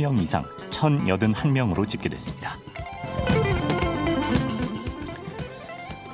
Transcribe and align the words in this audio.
명 0.00 0.16
이상 0.16 0.42
1,081명으로 0.70 1.86
집계됐습니다. 1.86 2.56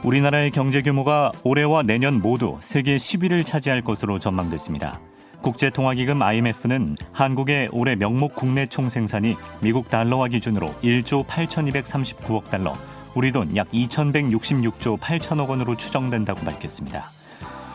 우리나라의 0.02 0.50
경제 0.50 0.82
규모가 0.82 1.30
올해와 1.44 1.84
내년 1.84 2.20
모두 2.20 2.56
세계 2.58 2.96
10위를 2.96 3.46
차지할 3.46 3.82
것으로 3.82 4.18
전망됐습니다. 4.18 5.00
국제통화기금 5.42 6.20
IMF는 6.20 6.96
한국의 7.12 7.68
올해 7.70 7.94
명목 7.94 8.34
국내 8.34 8.66
총생산이 8.66 9.36
미국 9.62 9.90
달러화 9.90 10.26
기준으로 10.26 10.74
1조 10.82 11.24
8,239억 11.26 12.50
달러, 12.50 12.74
우리 13.14 13.30
돈 13.30 13.54
약 13.54 13.70
2,166조 13.70 14.98
8천억 14.98 15.50
원으로 15.50 15.76
추정된다고 15.76 16.40
밝혔습니다. 16.40 17.10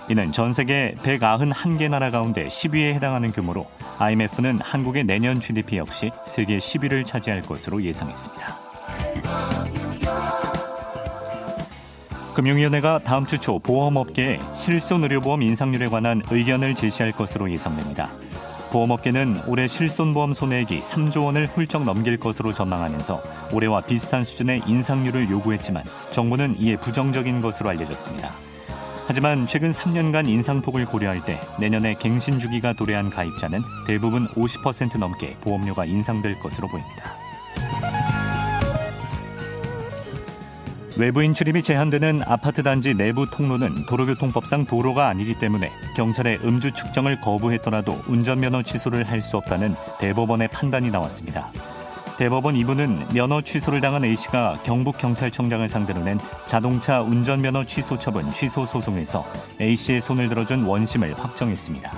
이는 0.09 0.31
전 0.31 0.51
세계 0.53 0.95
191개 1.03 1.89
나라 1.89 2.11
가운데 2.11 2.47
10위에 2.47 2.93
해당하는 2.93 3.31
규모로 3.31 3.65
IMF는 3.99 4.59
한국의 4.61 5.05
내년 5.05 5.39
GDP 5.39 5.77
역시 5.77 6.11
세계 6.25 6.57
10위를 6.57 7.05
차지할 7.05 7.41
것으로 7.41 7.81
예상했습니다. 7.83 8.59
금융위원회가 12.33 12.99
다음 13.03 13.25
주 13.25 13.37
초 13.37 13.59
보험업계에 13.59 14.39
실손의료보험 14.53 15.41
인상률에 15.43 15.87
관한 15.87 16.21
의견을 16.31 16.73
제시할 16.75 17.11
것으로 17.11 17.49
예상됩니다. 17.51 18.09
보험업계는 18.71 19.43
올해 19.47 19.67
실손보험 19.67 20.33
손해액이 20.33 20.79
3조 20.79 21.25
원을 21.25 21.45
훌쩍 21.45 21.83
넘길 21.83 22.17
것으로 22.17 22.51
전망하면서 22.51 23.21
올해와 23.53 23.81
비슷한 23.81 24.23
수준의 24.23 24.63
인상률을 24.65 25.29
요구했지만 25.29 25.83
정부는 26.09 26.55
이에 26.59 26.75
부정적인 26.77 27.41
것으로 27.41 27.69
알려졌습니다. 27.69 28.31
하지만 29.05 29.47
최근 29.47 29.71
3년간 29.71 30.27
인상폭을 30.27 30.85
고려할 30.85 31.23
때 31.25 31.39
내년에 31.59 31.95
갱신 31.99 32.39
주기가 32.39 32.73
도래한 32.73 33.09
가입자는 33.09 33.61
대부분 33.85 34.27
50% 34.29 34.97
넘게 34.97 35.35
보험료가 35.41 35.85
인상될 35.85 36.39
것으로 36.39 36.67
보입니다. 36.69 37.15
외부인 40.95 41.33
출입이 41.33 41.63
제한되는 41.63 42.21
아파트 42.25 42.61
단지 42.61 42.93
내부 42.93 43.27
통로는 43.29 43.87
도로교통법상 43.87 44.65
도로가 44.67 45.07
아니기 45.07 45.39
때문에 45.39 45.71
경찰의 45.97 46.39
음주 46.43 46.71
측정을 46.73 47.19
거부했더라도 47.19 47.99
운전면허 48.07 48.61
취소를 48.61 49.03
할 49.09 49.23
수 49.23 49.37
없다는 49.37 49.73
대법원의 49.99 50.49
판단이 50.49 50.91
나왔습니다. 50.91 51.49
대법원 52.17 52.55
2부는 52.55 53.11
면허 53.13 53.41
취소를 53.41 53.81
당한 53.81 54.05
A씨가 54.05 54.59
경북경찰청장을 54.63 55.67
상대로 55.67 56.01
낸 56.03 56.19
자동차 56.45 57.01
운전면허 57.01 57.65
취소 57.65 57.97
처분 57.97 58.31
취소 58.31 58.65
소송에서 58.65 59.25
A씨의 59.59 59.99
손을 59.99 60.29
들어준 60.29 60.63
원심을 60.63 61.17
확정했습니다. 61.17 61.91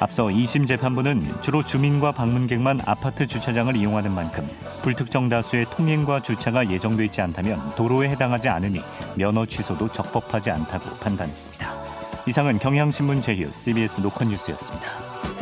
앞서 0.00 0.26
2심 0.26 0.66
재판부는 0.66 1.40
주로 1.40 1.62
주민과 1.62 2.12
방문객만 2.12 2.80
아파트 2.86 3.26
주차장을 3.26 3.74
이용하는 3.76 4.14
만큼 4.14 4.48
불특정 4.82 5.28
다수의 5.28 5.66
통행과 5.70 6.20
주차가 6.20 6.70
예정돼 6.70 7.04
있지 7.06 7.20
않다면 7.20 7.74
도로에 7.76 8.10
해당하지 8.10 8.48
않으니 8.48 8.82
면허 9.16 9.44
취소도 9.44 9.92
적법하지 9.92 10.50
않다고 10.50 10.96
판단했습니다. 10.96 11.86
이상은 12.26 12.58
경향신문 12.58 13.22
제휴 13.22 13.50
CBS 13.52 14.00
노컷뉴스였습니다. 14.00 15.35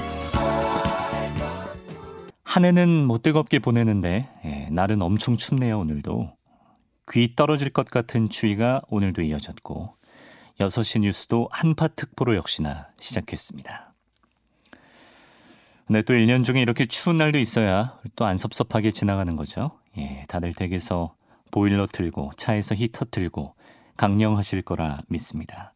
한 2.54 2.64
해는 2.64 3.04
못 3.08 3.22
뜨겁게 3.22 3.58
보내는데 3.58 4.28
예, 4.44 4.68
날은 4.70 5.02
엄청 5.02 5.36
춥네요 5.36 5.80
오늘도. 5.80 6.36
귀 7.10 7.34
떨어질 7.34 7.68
것 7.68 7.86
같은 7.90 8.28
추위가 8.28 8.80
오늘도 8.90 9.22
이어졌고 9.22 9.96
6시 10.60 11.00
뉴스도 11.00 11.48
한파 11.50 11.88
특보로 11.88 12.36
역시나 12.36 12.90
시작했습니다. 13.00 13.92
근데 15.88 16.02
또 16.02 16.14
1년 16.14 16.44
중에 16.44 16.62
이렇게 16.62 16.86
추운 16.86 17.16
날도 17.16 17.40
있어야 17.40 17.98
또 18.14 18.24
안 18.24 18.38
섭섭하게 18.38 18.92
지나가는 18.92 19.34
거죠. 19.34 19.72
예, 19.98 20.24
다들 20.28 20.54
댁에서 20.54 21.16
보일러 21.50 21.88
틀고 21.88 22.34
차에서 22.36 22.76
히터 22.76 23.06
틀고 23.10 23.56
강령하실 23.96 24.62
거라 24.62 25.00
믿습니다. 25.08 25.72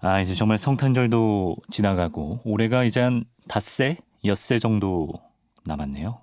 아, 0.00 0.20
이제 0.20 0.34
정말 0.34 0.58
성탄절도 0.58 1.58
지나가고 1.70 2.40
올해가 2.42 2.82
이제 2.82 2.98
한 2.98 3.22
닷새, 3.46 3.98
엿새 4.24 4.58
정도 4.58 5.24
남았네요. 5.66 6.20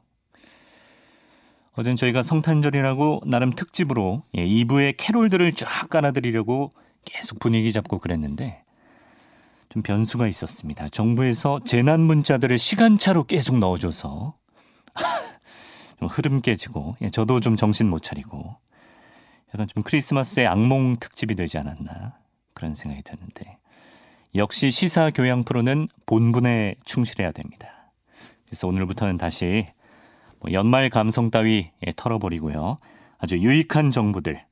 어젠 1.75 1.95
저희가 1.95 2.21
성탄절이라고 2.21 3.23
나름 3.25 3.51
특집으로 3.51 4.23
예, 4.35 4.45
2부의 4.45 4.95
캐롤들을 4.97 5.53
쫙 5.53 5.89
깔아드리려고 5.89 6.73
계속 7.03 7.39
분위기 7.39 7.71
잡고 7.71 7.99
그랬는데 7.99 8.63
좀 9.69 9.81
변수가 9.81 10.27
있었습니다. 10.27 10.87
정부에서 10.89 11.59
재난 11.65 12.01
문자들을 12.01 12.59
시간차로 12.59 13.23
계속 13.25 13.57
넣어줘서 13.57 14.35
좀 15.99 16.07
흐름 16.07 16.41
깨지고 16.41 16.95
예, 17.01 17.09
저도 17.09 17.39
좀 17.39 17.55
정신 17.55 17.89
못 17.89 18.03
차리고 18.03 18.55
약간 19.53 19.67
좀 19.67 19.81
크리스마스의 19.81 20.47
악몽 20.47 20.93
특집이 20.99 21.33
되지 21.33 21.57
않았나 21.57 22.17
그런 22.53 22.75
생각이 22.75 23.01
드는데 23.01 23.57
역시 24.35 24.69
시사 24.69 25.09
교양 25.09 25.43
프로는 25.43 25.87
본분에 26.05 26.75
충실해야 26.85 27.31
됩니다. 27.31 27.82
그래서 28.53 28.67
오늘부터는 28.67 29.17
다시 29.17 29.65
뭐 30.39 30.53
연말 30.53 30.87
감성 30.91 31.31
따위 31.31 31.71
예, 31.87 31.91
털어버리고요. 31.95 32.77
아주 33.17 33.39
유익한 33.39 33.89
정보들 33.89 34.45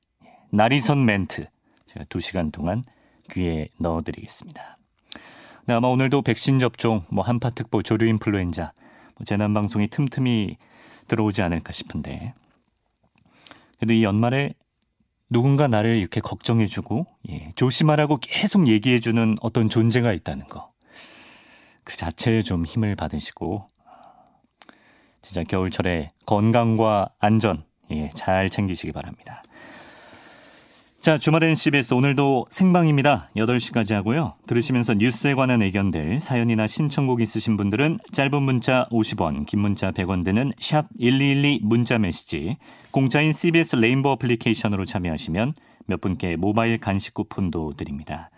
나리선 0.50 1.06
멘트 1.06 1.46
제가 1.86 2.06
두 2.10 2.20
시간 2.20 2.52
동안 2.52 2.84
귀에 3.30 3.70
넣어드리겠습니다. 3.78 4.80
네, 5.68 5.74
아마 5.76 5.88
오늘도 5.88 6.24
백신 6.24 6.58
접종, 6.58 7.06
뭐 7.10 7.24
한파특보, 7.24 7.84
조류 7.84 8.08
인플루엔자, 8.08 8.74
뭐 9.18 9.24
재난 9.24 9.54
방송이 9.54 9.88
틈틈이 9.88 10.58
들어오지 11.08 11.44
않을까 11.44 11.72
싶은데. 11.72 12.34
그래도 13.78 13.94
이 13.94 14.04
연말에 14.04 14.56
누군가 15.30 15.68
나를 15.68 15.98
이렇게 15.98 16.22
걱정해주고 16.22 17.06
예, 17.30 17.52
조심하라고 17.54 18.18
계속 18.20 18.68
얘기해주는 18.68 19.36
어떤 19.42 19.70
존재가 19.70 20.12
있다는 20.12 20.50
거. 20.50 20.72
그 21.84 21.96
자체에 21.96 22.42
좀 22.42 22.66
힘을 22.66 22.96
받으시고 22.96 23.70
진짜 25.22 25.44
겨울철에 25.44 26.10
건강과 26.26 27.10
안전 27.20 27.64
예, 27.92 28.10
잘 28.14 28.50
챙기시기 28.50 28.92
바랍니다. 28.92 29.44
자, 31.02 31.18
주말엔 31.18 31.56
CBS 31.56 31.96
오늘도 31.96 32.46
생방입니다. 32.52 33.32
8시까지 33.36 33.94
하고요. 33.94 34.36
들으시면서 34.46 34.94
뉴스에 34.94 35.34
관한 35.34 35.64
의견들, 35.64 36.20
사연이나 36.20 36.68
신청곡 36.68 37.22
있으신 37.22 37.58
분들은 37.58 37.98
짧은 38.12 38.44
문자 38.44 38.88
50원, 38.92 39.48
긴 39.48 39.62
문자 39.62 39.92
100원 39.92 40.24
되는 40.24 40.52
샵 40.60 40.90
1212 41.00 41.62
문자 41.64 41.98
메시지, 41.98 42.58
공짜인 42.92 43.34
CBS 43.34 43.78
레인보 43.78 44.10
우 44.10 44.12
어플리케이션으로 44.12 44.86
참여하시면 44.86 45.56
몇 45.88 46.02
분께 46.02 46.36
모바일 46.36 46.78
간식 46.78 47.16
쿠폰도 47.16 47.74
드립니다. 47.78 48.30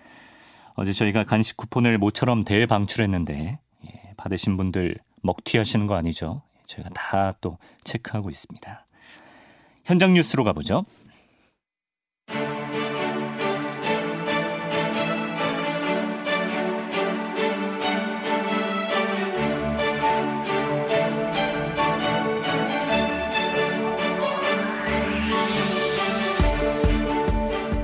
어제 0.76 0.94
저희가 0.94 1.26
간식 1.26 1.58
쿠폰을 1.58 1.98
모처럼 1.98 2.46
대방출했는데 2.46 3.60
예, 3.88 4.14
받으신 4.16 4.56
분들 4.56 5.00
먹튀하시는 5.22 5.86
거 5.86 5.96
아니죠? 5.96 6.44
저희가 6.74 6.90
다 6.94 7.34
또 7.42 7.58
체크하고 7.84 8.30
있습니다. 8.30 8.86
현장 9.86 10.14
뉴스로 10.14 10.44
가보죠. 10.44 10.86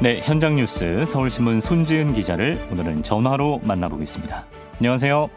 네, 0.02 0.22
현장 0.24 0.56
뉴스 0.56 1.06
서울신문 1.06 1.60
손지은 1.60 2.14
기자를 2.14 2.58
오늘은 2.72 3.04
전화로 3.04 3.60
만나보겠습니다. 3.64 4.46
안녕하세요. 4.80 5.30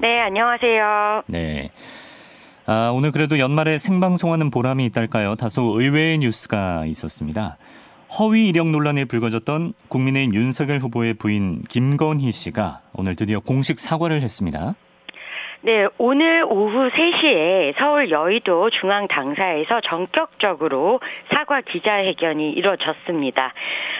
네, 0.00 0.18
안녕하세요. 0.20 1.22
네. 1.28 1.70
아, 2.72 2.92
오늘 2.94 3.10
그래도 3.10 3.40
연말에 3.40 3.78
생방송하는 3.78 4.52
보람이 4.52 4.84
있달까요? 4.84 5.34
다소 5.34 5.80
의외의 5.80 6.18
뉴스가 6.18 6.84
있었습니다. 6.86 7.56
허위 8.16 8.48
이력 8.48 8.70
논란이 8.70 9.06
불거졌던 9.06 9.72
국민의힘 9.88 10.32
윤석열 10.36 10.78
후보의 10.78 11.14
부인 11.14 11.62
김건희 11.62 12.30
씨가 12.30 12.82
오늘 12.92 13.16
드디어 13.16 13.40
공식 13.40 13.80
사과를 13.80 14.22
했습니다. 14.22 14.76
네, 15.62 15.88
오늘 15.98 16.44
오후 16.44 16.90
3시에 16.90 17.74
서울 17.76 18.12
여의도 18.12 18.70
중앙 18.70 19.08
당사에서 19.08 19.80
전격적으로 19.80 21.00
사과 21.34 21.62
기자회견이 21.62 22.52
이루어졌습니다. 22.52 23.52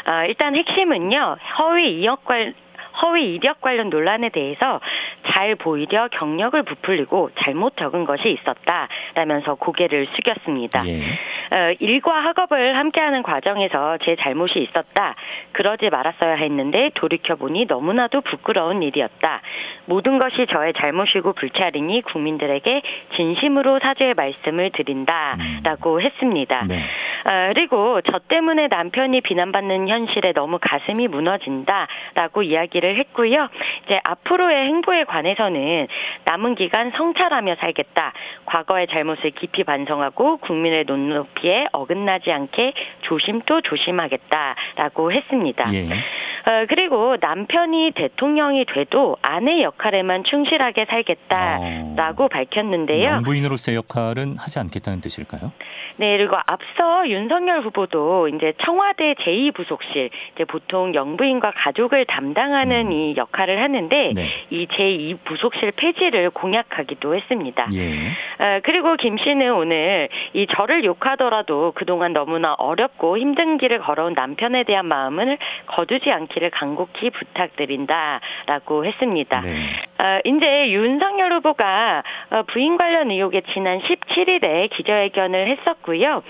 어, 0.06 0.26
일단 0.28 0.54
핵심은요, 0.54 1.38
허위 1.58 1.98
이력 1.98 2.24
관 2.24 2.54
허위 3.02 3.34
이력 3.34 3.60
관련 3.60 3.90
논란에 3.90 4.30
대해서 4.30 4.80
잘 5.28 5.54
보이려 5.54 6.08
경력을 6.08 6.60
부풀리고 6.62 7.30
잘못 7.38 7.76
적은 7.76 8.04
것이 8.04 8.30
있었다라면서 8.30 9.54
고개를 9.54 10.08
숙였습니다. 10.14 10.86
예. 10.86 11.02
어, 11.50 11.74
일과 11.78 12.14
학업을 12.20 12.76
함께하는 12.76 13.22
과정에서 13.22 13.98
제 14.02 14.16
잘못이 14.16 14.58
있었다. 14.60 15.14
그러지 15.52 15.90
말았어야 15.90 16.34
했는데 16.34 16.90
돌이켜 16.94 17.36
보니 17.36 17.66
너무나도 17.66 18.22
부끄러운 18.22 18.82
일이었다. 18.82 19.40
모든 19.86 20.18
것이 20.18 20.46
저의 20.46 20.72
잘못이고 20.74 21.32
불찰이니 21.32 22.02
국민들에게 22.02 22.82
진심으로 23.14 23.78
사죄의 23.80 24.14
말씀을 24.14 24.70
드린다라고 24.70 25.94
음. 25.96 26.00
했습니다. 26.00 26.64
네. 26.68 26.76
어, 26.76 27.52
그리고 27.54 28.00
저 28.02 28.18
때문에 28.18 28.68
남편이 28.68 29.20
비난받는 29.20 29.88
현실에 29.88 30.32
너무 30.32 30.58
가슴이 30.60 31.08
무너진다라고 31.08 32.42
이야기 32.42 32.79
를 32.80 32.96
했고요. 32.98 33.48
이제 33.84 34.00
앞으로의 34.04 34.66
행보에 34.68 35.04
관해서는 35.04 35.86
남은 36.24 36.54
기간 36.54 36.90
성찰하며 36.92 37.56
살겠다. 37.56 38.12
과거의 38.46 38.86
잘못을 38.88 39.32
깊이 39.32 39.64
반성하고 39.64 40.38
국민의 40.38 40.84
눈높이에 40.86 41.66
어긋나지 41.72 42.32
않게 42.32 42.72
조심 43.02 43.42
또 43.44 43.60
조심하겠다라고 43.60 45.12
했습니다. 45.12 45.74
예. 45.74 45.84
어, 45.90 46.66
그리고 46.68 47.16
남편이 47.20 47.92
대통령이 47.94 48.64
돼도 48.64 49.16
아내 49.20 49.62
역할에만 49.62 50.24
충실하게 50.24 50.86
살겠다라고 50.86 52.24
어, 52.24 52.28
밝혔는데요. 52.28 53.10
영부인으로서의 53.10 53.76
역할은 53.76 54.36
하지 54.38 54.58
않겠다는 54.58 55.00
뜻일까요? 55.02 55.52
네, 55.96 56.16
그리고 56.16 56.36
앞서 56.46 57.06
윤석열 57.08 57.60
후보도 57.60 58.28
이제 58.28 58.54
청와대 58.64 59.14
제2부속실, 59.14 60.10
이제 60.34 60.44
보통 60.46 60.94
영부인과 60.94 61.52
가족을 61.54 62.06
담당하는 62.06 62.69
음. 62.78 62.92
이 62.92 63.14
역할을 63.16 63.60
하는데 63.60 64.12
네. 64.14 64.26
이 64.50 64.66
제2 64.66 65.18
부속실 65.24 65.72
폐지를 65.72 66.30
공약하기도 66.30 67.14
했습니다. 67.14 67.68
예. 67.74 68.10
어, 68.38 68.60
그리고 68.62 68.96
김 68.96 69.16
씨는 69.18 69.52
오늘 69.54 70.08
이 70.32 70.46
저를 70.46 70.84
욕하더라도 70.84 71.72
그동안 71.74 72.12
너무나 72.12 72.54
어렵고 72.54 73.18
힘든 73.18 73.58
길을 73.58 73.80
걸어온 73.80 74.14
남편에 74.14 74.64
대한 74.64 74.86
마음을 74.86 75.38
거두지 75.66 76.10
않기를 76.10 76.50
간곡히 76.50 77.10
부탁드린다라고 77.10 78.84
했습니다. 78.84 79.40
네. 79.40 79.56
어, 79.98 80.20
이제 80.24 80.70
윤석열 80.70 81.32
후보가 81.34 82.02
어, 82.30 82.42
부인 82.44 82.76
관련 82.76 83.10
의혹에 83.10 83.42
지난 83.52 83.80
17일에 83.80 84.70
기자회견을 84.70 85.48
했었고요. 85.48 86.22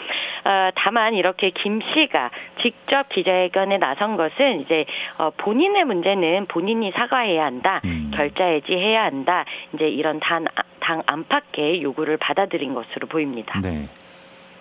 어, 0.44 0.70
다만 0.74 1.14
이렇게 1.14 1.50
김 1.50 1.80
씨가 1.80 2.30
직접 2.62 3.08
기자회견에 3.08 3.78
나선 3.78 4.16
것은 4.16 4.60
이제 4.62 4.86
어, 5.18 5.30
본인의 5.36 5.84
문제는 5.84 6.29
본인이 6.48 6.92
사과해야 6.92 7.44
한다, 7.44 7.80
음. 7.84 8.10
결자해지 8.14 8.72
해야 8.72 9.04
한다. 9.04 9.44
이제 9.74 9.88
이런 9.88 10.20
단, 10.20 10.46
당 10.80 11.02
안팎의 11.06 11.82
요구를 11.82 12.16
받아들인 12.16 12.74
것으로 12.74 13.06
보입니다. 13.08 13.60
네. 13.60 13.88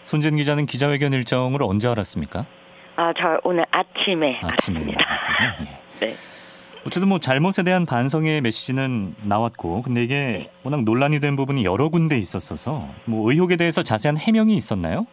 손진 0.03 0.37
기자는 0.37 0.65
기자회견 0.65 1.13
일정을 1.13 1.61
언제 1.63 1.87
알았습니까? 1.87 2.45
아, 2.95 3.13
저 3.17 3.39
오늘 3.43 3.65
아침에, 3.71 4.39
아침에 4.41 4.79
알았습니다. 4.79 5.05
예. 6.01 6.05
네. 6.07 6.13
어쨌든 6.85 7.09
뭐 7.09 7.19
잘못에 7.19 7.63
대한 7.63 7.85
반성의 7.85 8.41
메시지는 8.41 9.15
나왔고, 9.23 9.81
근데 9.81 10.03
이게 10.03 10.15
네. 10.15 10.49
워낙 10.63 10.83
논란이 10.83 11.19
된 11.19 11.35
부분이 11.35 11.65
여러 11.65 11.89
군데 11.89 12.17
있었어서 12.17 12.87
뭐 13.05 13.29
의혹에 13.31 13.55
대해서 13.57 13.83
자세한 13.83 14.17
해명이 14.17 14.55
있었나요? 14.55 15.05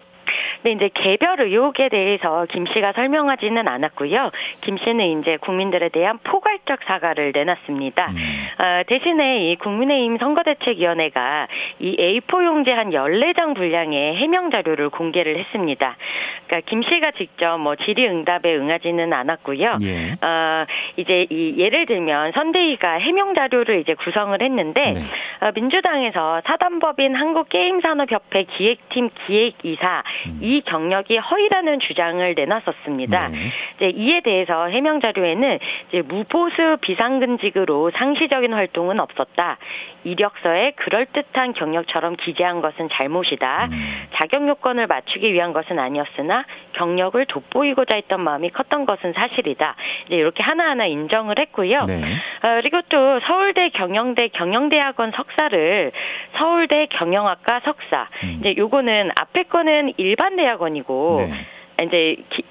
네, 0.62 0.72
이제 0.72 0.90
개별 0.92 1.40
의혹에 1.40 1.88
대해서 1.88 2.46
김 2.50 2.66
씨가 2.66 2.92
설명하지는 2.92 3.68
않았고요. 3.68 4.30
김 4.60 4.76
씨는 4.76 5.20
이제 5.20 5.36
국민들에 5.38 5.88
대한 5.88 6.18
포괄적 6.24 6.80
사과를 6.84 7.32
내놨습니다. 7.32 8.10
음. 8.10 8.46
어, 8.58 8.82
대신에 8.86 9.50
이 9.50 9.56
국민의힘 9.56 10.18
선거대책위원회가 10.18 11.48
이 11.80 11.96
A4 11.96 12.44
용지 12.44 12.70
한 12.70 12.90
14장 12.90 13.54
분량의 13.54 14.16
해명 14.16 14.50
자료를 14.50 14.90
공개를 14.90 15.38
했습니다. 15.38 15.96
그러니까 16.46 16.70
김 16.70 16.82
씨가 16.82 17.12
직접 17.12 17.58
뭐 17.58 17.76
질의응답에 17.76 18.54
응하지는 18.56 19.12
않았고요. 19.12 19.78
예. 19.82 20.12
어, 20.20 20.66
이제 20.96 21.26
이 21.30 21.54
예를 21.58 21.86
들면 21.86 22.32
선대위가 22.32 22.94
해명 22.94 23.34
자료를 23.34 23.80
이제 23.80 23.94
구성을 23.94 24.40
했는데 24.40 24.92
네. 24.92 25.00
어, 25.40 25.52
민주당에서 25.54 26.42
사단법인 26.46 27.14
한국게임산업협회 27.14 28.44
기획팀 28.44 29.10
기획이사 29.26 30.02
음. 30.26 30.40
이 30.46 30.60
경력이 30.60 31.18
허위라는 31.18 31.80
주장을 31.80 32.34
내놨었습니다. 32.34 33.28
네. 33.28 33.38
이제 33.76 33.88
이에 33.88 34.20
대해서 34.20 34.66
해명 34.66 35.00
자료에는 35.00 35.58
이제 35.88 36.02
무보수 36.02 36.76
비상근직으로 36.82 37.90
상시적인 37.96 38.52
활동은 38.52 39.00
없었다. 39.00 39.58
이력서에 40.04 40.74
그럴듯한 40.76 41.52
경력처럼 41.54 42.14
기재한 42.14 42.60
것은 42.60 42.88
잘못이다. 42.90 43.68
음. 43.72 44.08
자격 44.14 44.46
요건을 44.46 44.86
맞추기 44.86 45.32
위한 45.32 45.52
것은 45.52 45.80
아니었으나 45.80 46.44
경력을 46.74 47.24
돋보이고자 47.26 47.96
했던 47.96 48.20
마음이 48.20 48.50
컸던 48.50 48.86
것은 48.86 49.14
사실이다. 49.14 49.74
이제 50.06 50.14
이렇게 50.14 50.44
하나하나 50.44 50.86
인정을 50.86 51.40
했고요. 51.40 51.86
네. 51.86 52.02
어, 52.04 52.60
그리고 52.60 52.82
또 52.88 53.18
서울대 53.20 53.70
경영대 53.70 54.28
경영대학원 54.28 55.10
석사를 55.10 55.90
서울대 56.36 56.86
경영학과 56.86 57.60
석사. 57.64 58.08
음. 58.22 58.36
이제 58.40 58.54
요거는 58.56 59.10
앞에 59.20 59.42
거는 59.44 59.94
일반 59.96 60.35
대학원이고 60.36 61.26
네. 61.28 61.84
이제 61.84 62.16
기, 62.30 62.42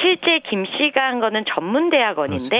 실제 0.00 0.40
김 0.40 0.64
씨가 0.64 1.02
한 1.02 1.20
거는 1.20 1.44
전문 1.46 1.90
대학원인데 1.90 2.58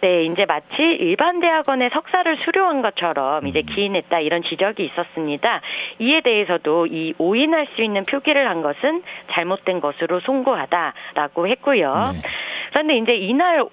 네, 0.00 0.24
이제 0.24 0.46
마치 0.46 0.82
일반 0.82 1.40
대학원의 1.40 1.90
석사를 1.92 2.38
수료한 2.44 2.82
것처럼 2.82 3.46
이제 3.46 3.60
음. 3.60 3.74
기인했다 3.74 4.20
이런 4.20 4.42
지적이 4.42 4.84
있었습니다. 4.86 5.60
이에 5.98 6.20
대해서도 6.20 6.86
이 6.86 7.14
오인할 7.18 7.68
수 7.74 7.82
있는 7.82 8.04
표기를 8.04 8.48
한 8.48 8.62
것은 8.62 9.02
잘못된 9.32 9.80
것으로 9.80 10.20
송구하다라고 10.20 11.48
했고요. 11.48 12.12
네. 12.14 12.22
그런데 12.70 12.96
이제 12.96 13.14
이날 13.16 13.64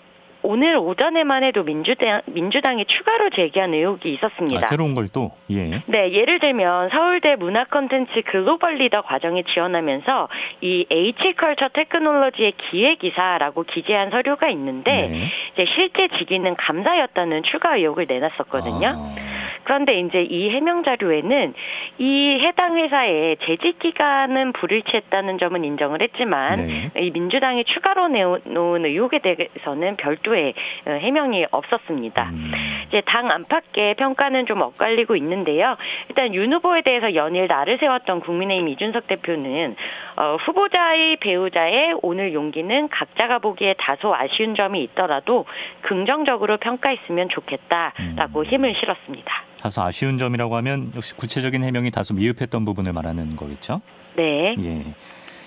오늘 0.50 0.78
오전에만 0.78 1.44
해도 1.44 1.64
민주당, 1.64 2.22
민주당이 2.26 2.86
추가로 2.86 3.32
제기한 3.32 3.74
의혹이 3.74 4.14
있었습니다. 4.14 4.60
아, 4.60 4.62
새로운 4.62 4.96
걸 4.96 5.10
또? 5.10 5.32
예. 5.52 5.84
네, 5.88 6.14
예를 6.14 6.40
들면 6.40 6.90
서울대 6.92 7.36
문화 7.36 7.66
콘텐츠 7.66 8.22
글로벌 8.26 8.76
리더 8.76 9.02
과정에 9.02 9.44
지원하면서 9.44 10.30
이 10.62 10.86
H컬처 10.90 11.68
테크놀로지의 11.74 12.54
기획이사라고 12.54 13.64
기재한 13.64 14.10
서류가 14.10 14.48
있는데 14.52 15.10
네. 15.58 15.66
실제 15.76 16.08
직위는 16.18 16.56
감사였다는 16.56 17.44
추가 17.44 17.76
의혹을 17.76 18.06
내놨었거든요. 18.08 18.88
아. 18.88 19.27
그런데 19.68 20.00
이제 20.00 20.22
이 20.22 20.50
해명 20.50 20.82
자료에는 20.86 21.54
이 21.98 22.40
해당 22.40 22.78
회사의 22.78 23.36
재직 23.42 23.80
기간은 23.80 24.54
불일치했다는 24.54 25.40
점은 25.40 25.66
인정을 25.66 26.02
했지만 26.02 26.68
네. 26.68 26.92
이 26.96 27.12
민주당이 27.12 27.66
추가로 27.66 28.08
내놓은 28.08 28.86
의혹에 28.86 29.20
대해서는 29.20 29.98
별도의 29.98 30.54
어, 30.86 30.92
해명이 30.92 31.48
없었습니다. 31.52 32.30
음. 32.32 32.52
이제 32.88 33.02
당 33.06 33.30
안팎의 33.30 33.96
평가는 33.96 34.46
좀 34.46 34.62
엇갈리고 34.62 35.18
있는데요. 35.18 35.76
일단 36.08 36.34
윤 36.34 36.54
후보에 36.54 36.82
대해서 36.82 37.14
연일 37.14 37.48
나를 37.48 37.78
세웠던 37.78 38.22
국민의힘 38.22 38.70
이준석 38.70 39.08
대표는 39.08 39.76
어, 40.16 40.38
후보자의 40.46 41.18
배우자의 41.18 41.94
오늘 42.04 42.34
용기는 42.34 42.88
각자가 42.88 43.40
보기에 43.40 43.76
다소 43.78 44.16
아쉬운 44.16 44.56
점이 44.56 44.82
있더라도 44.84 45.44
긍정적으로 45.82 46.56
평가했으면 46.56 47.28
좋겠다라고 47.28 48.40
음. 48.40 48.46
힘을 48.46 48.74
실었습니다. 48.76 49.44
다소 49.62 49.82
아쉬운 49.82 50.18
점이라고 50.18 50.56
하면 50.58 50.92
역시 50.96 51.16
구체적인 51.16 51.64
해명이 51.64 51.92
다소 51.92 52.14
미흡했던 52.14 52.66
부분을 52.66 52.94
말하는 52.94 53.30
거겠죠? 53.30 53.82
네. 54.16 54.56
예. 54.60 54.94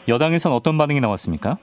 여당에선 0.09 0.53
어떤 0.53 0.79
반응이 0.79 1.01
나왔습니까? 1.01 1.59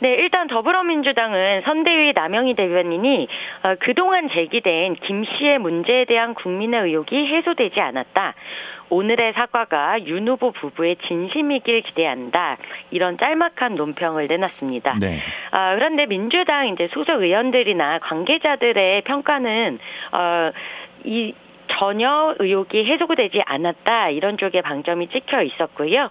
네, 0.00 0.14
일단 0.14 0.48
더불어민주당은 0.48 1.62
선대위 1.62 2.12
남영희 2.14 2.54
대변인이 2.54 3.28
어, 3.62 3.74
그동안 3.80 4.28
제기된 4.28 4.96
김 4.96 5.24
씨의 5.24 5.58
문제에 5.58 6.04
대한 6.04 6.34
국민의 6.34 6.82
의혹이 6.82 7.26
해소되지 7.26 7.80
않았다. 7.80 8.34
오늘의 8.90 9.34
사과가 9.34 10.06
윤 10.06 10.26
후보 10.28 10.50
부부의 10.52 10.96
진심이길 11.06 11.82
기대한다. 11.82 12.56
이런 12.90 13.18
짤막한 13.18 13.74
논평을 13.74 14.28
내놨습니다. 14.28 14.96
네. 15.00 15.18
아, 15.50 15.74
그런데 15.74 16.06
민주당 16.06 16.68
이제 16.68 16.88
소속 16.92 17.22
의원들이나 17.22 17.98
관계자들의 17.98 19.02
평가는 19.02 19.78
어, 20.12 20.50
이 21.04 21.34
전혀 21.78 22.34
의혹이 22.38 22.84
해소되지 22.84 23.42
않았다 23.44 24.10
이런 24.10 24.36
쪽에 24.38 24.60
방점이 24.62 25.08
찍혀 25.08 25.42
있었고요. 25.42 26.08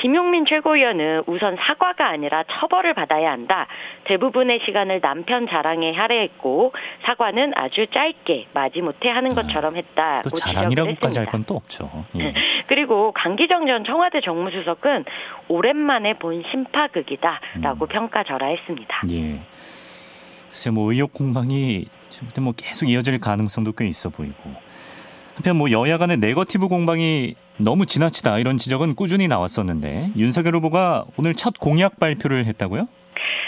김용민 0.00 0.46
최고위원은 0.46 1.24
우선 1.26 1.56
사과가 1.56 2.08
아니라 2.08 2.44
처벌을 2.50 2.94
받아야 2.94 3.30
한다. 3.30 3.66
대부분의 4.04 4.60
시간을 4.64 5.00
남편 5.00 5.46
자랑에 5.48 5.92
할애했고 5.92 6.72
사과는 7.04 7.52
아주 7.56 7.86
짧게 7.88 8.46
마지못해 8.54 9.10
하는 9.10 9.34
것처럼 9.34 9.76
했다. 9.76 10.22
또 10.22 10.30
자랑이라고까지 10.30 11.18
할 11.18 11.26
건 11.26 11.44
또 11.44 11.54
없죠. 11.56 11.90
예. 12.18 12.32
그리고 12.66 13.12
강기정 13.12 13.66
전 13.66 13.84
청와대 13.84 14.20
정무수석은 14.20 15.04
오랜만에 15.48 16.14
본 16.14 16.42
심파극이다라고 16.50 17.84
음. 17.84 17.88
평가절하했습니다. 17.88 19.00
예. 19.10 19.40
글쎄 20.48 20.70
뭐 20.70 20.92
의혹 20.92 21.12
공방이 21.12 21.86
지금부터 22.10 22.40
뭐 22.42 22.52
계속 22.56 22.88
이어질 22.88 23.18
가능성도 23.18 23.72
꽤 23.72 23.86
있어 23.86 24.10
보이고 24.10 24.34
한편 25.34 25.56
뭐 25.56 25.70
여야 25.70 25.98
간의 25.98 26.18
네거티브 26.18 26.68
공방이 26.68 27.34
너무 27.56 27.86
지나치다 27.86 28.38
이런 28.38 28.56
지적은 28.56 28.94
꾸준히 28.94 29.28
나왔었는데 29.28 30.12
윤석열 30.16 30.56
후보가 30.56 31.04
오늘 31.16 31.34
첫 31.34 31.58
공약 31.58 31.98
발표를 31.98 32.46
했다고요? 32.46 32.88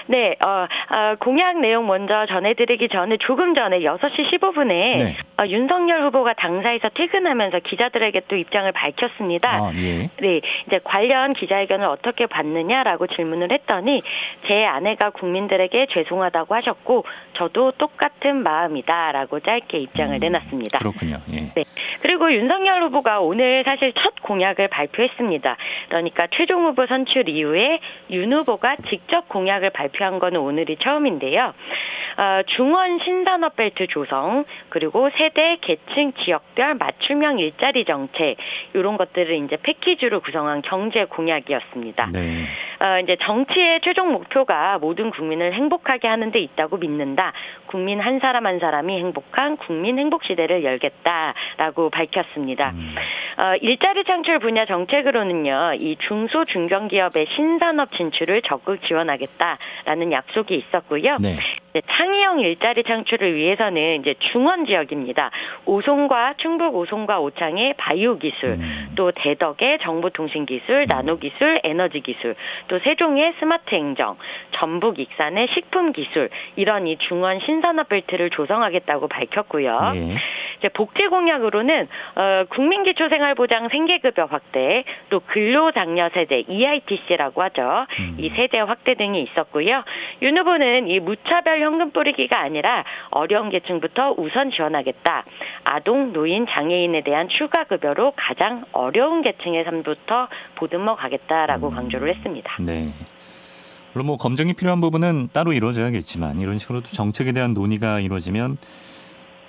네, 0.07 0.37
어, 0.45 0.49
어, 0.49 1.15
공약 1.19 1.59
내용 1.61 1.87
먼저 1.87 2.27
전해드리기 2.27 2.89
전에 2.89 3.17
조금 3.19 3.55
전에 3.55 3.81
6시 3.81 4.31
15분에 4.31 4.69
네. 4.69 5.17
어, 5.39 5.47
윤석열 5.47 6.03
후보가 6.05 6.35
당사에서 6.35 6.91
퇴근하면서 6.91 7.61
기자들에게 7.61 8.23
또 8.29 8.37
입장을 8.37 8.71
밝혔습니다. 8.73 9.51
아, 9.51 9.73
예. 9.77 10.11
네, 10.21 10.41
이제 10.67 10.81
관련 10.85 11.33
기자회견을 11.33 11.87
어떻게 11.87 12.27
봤느냐라고 12.27 13.07
질문을 13.07 13.51
했더니 13.53 14.03
제 14.47 14.65
아내가 14.65 15.11
국민들에게 15.11 15.87
죄송하다고 15.91 16.55
하셨고 16.55 17.05
저도 17.35 17.73
똑같은 17.73 18.43
마음이다라고 18.43 19.41
짧게 19.41 19.79
입장을 19.79 20.15
음, 20.15 20.21
내놨습니다. 20.21 20.79
그렇군요. 20.79 21.21
예. 21.33 21.53
네. 21.55 21.64
그리고 22.01 22.33
윤석열 22.33 22.83
후보가 22.83 23.21
오늘 23.21 23.65
사실 23.65 23.93
첫 23.95 24.15
공약을 24.23 24.69
발표했습니다. 24.69 25.57
그러니까 25.89 26.27
최종 26.31 26.67
후보 26.67 26.87
선출 26.87 27.29
이후에 27.29 27.81
윤 28.11 28.33
후보가 28.33 28.77
직접 28.89 29.29
공약을 29.29 29.71
발표한 29.71 30.19
것은 30.19 30.39
오늘이 30.39 30.77
처음인데요. 30.77 31.55
어, 32.17 32.43
중원 32.47 32.99
신산업 33.01 33.57
벨트 33.57 33.87
조성 33.89 34.45
그리고 34.69 35.11
세대 35.17 35.59
계층 35.61 36.13
지역별 36.13 36.75
맞춤형 36.77 37.39
일자리 37.41 37.85
정책 37.85 38.37
이런 38.73 38.97
것들을 38.97 39.35
이제 39.45 39.57
패키지로 39.63 40.21
구성한 40.21 40.63
경제 40.63 41.05
공약이었습니다. 41.07 42.11
네. 42.13 42.45
어, 42.81 42.99
이제 43.01 43.17
정치의 43.21 43.81
최종 43.81 44.13
목표가 44.13 44.79
모든 44.79 45.11
국민을 45.11 45.55
행복하게 45.55 46.07
하는 46.09 46.31
데 46.31 46.39
있다고 46.39 46.77
믿는다. 46.77 47.33
국민 47.67 48.01
한 48.01 48.21
사람 48.21 48.47
한 48.47 48.59
사람이 48.59 48.97
행복한 48.99 49.57
국민 49.57 49.99
행복 49.99 50.25
시대를 50.25 50.65
열겠다 50.65 51.35
라고 51.65 51.89
밝혔습니다. 51.89 52.73
음. 52.75 52.95
어, 53.39 53.55
일자리 53.63 54.05
창출 54.05 54.39
분야 54.39 54.67
정책으로는요, 54.67 55.77
이 55.81 55.97
중소 56.07 56.45
중견기업의 56.45 57.27
신산업 57.35 57.93
진출을 57.93 58.43
적극 58.43 58.83
지원하겠다라는 58.83 60.13
약속이 60.13 60.55
있었고요. 60.55 61.17
네. 61.21 61.39
창의형 61.89 62.39
일자리 62.39 62.85
창출을 62.85 63.35
위해서는 63.35 64.01
이제 64.01 64.15
중원 64.33 64.65
지역입니다. 64.67 65.31
오송과 65.65 66.35
충북 66.37 66.77
오송과 66.77 67.19
오창의 67.19 67.75
바이오 67.77 68.19
기술, 68.19 68.51
음. 68.51 68.93
또 68.95 69.11
대덕의 69.11 69.81
정보통신 69.81 70.47
기술, 70.47 70.83
음. 70.83 70.87
나노 70.89 71.19
기술, 71.19 71.59
에너지 71.65 72.01
기술, 72.01 72.37
또 72.69 72.79
세종의 72.79 73.35
스마트 73.41 73.75
행정, 73.75 74.17
전북 74.53 75.01
익산의 75.01 75.49
식품 75.55 75.93
기술 75.93 76.29
이런 76.55 76.87
이 76.87 76.97
중원 76.99 77.41
신산업 77.41 77.89
벨트를 77.89 78.31
조성하겠다고 78.31 79.09
밝혔고요. 79.09 79.93
네. 79.95 80.17
이제 80.59 80.69
복지 80.69 81.09
공약으로 81.09 81.54
는 81.63 81.89
어, 82.17 82.45
국민기초생활보장 82.49 83.69
생계급여 83.69 84.25
확대, 84.25 84.85
또 85.09 85.21
근로장려 85.21 86.11
세대 86.13 86.41
EITC라고 86.41 87.43
하죠. 87.45 87.87
음. 87.99 88.17
이 88.19 88.31
세대 88.31 88.59
확대 88.59 88.95
등이 88.95 89.23
있었고요. 89.23 89.85
윤 90.23 90.39
후보는 90.39 90.89
이 90.89 91.01
무차별 91.01 91.61
현금 91.61 91.91
뿌리기가 91.91 92.41
아니라 92.41 92.85
어려운 93.11 93.51
계층부터 93.51 94.15
우선 94.17 94.51
지원하겠다. 94.51 95.25
아동, 95.65 96.13
노인, 96.13 96.47
장애인에 96.47 97.03
대한 97.03 97.29
추가 97.29 97.65
급여로 97.65 98.13
가장 98.17 98.65
어려운 98.73 99.23
계층의 99.23 99.65
삶부터 99.65 100.29
보듬어 100.57 100.97
가겠다라고 100.97 101.69
음. 101.69 101.75
강조를 101.75 102.15
했습니다. 102.15 102.57
네. 102.61 102.93
물론 103.93 104.07
뭐 104.07 104.17
검증이 104.17 104.55
필요한 104.55 104.81
부분은 104.81 105.29
따로 105.33 105.53
이루어져야겠지만 105.53 106.41
이런 106.41 106.59
식으로 106.59 106.83
정책에 106.83 107.31
대한 107.31 107.55
논의가 107.55 108.01
이루어지면 108.01 108.59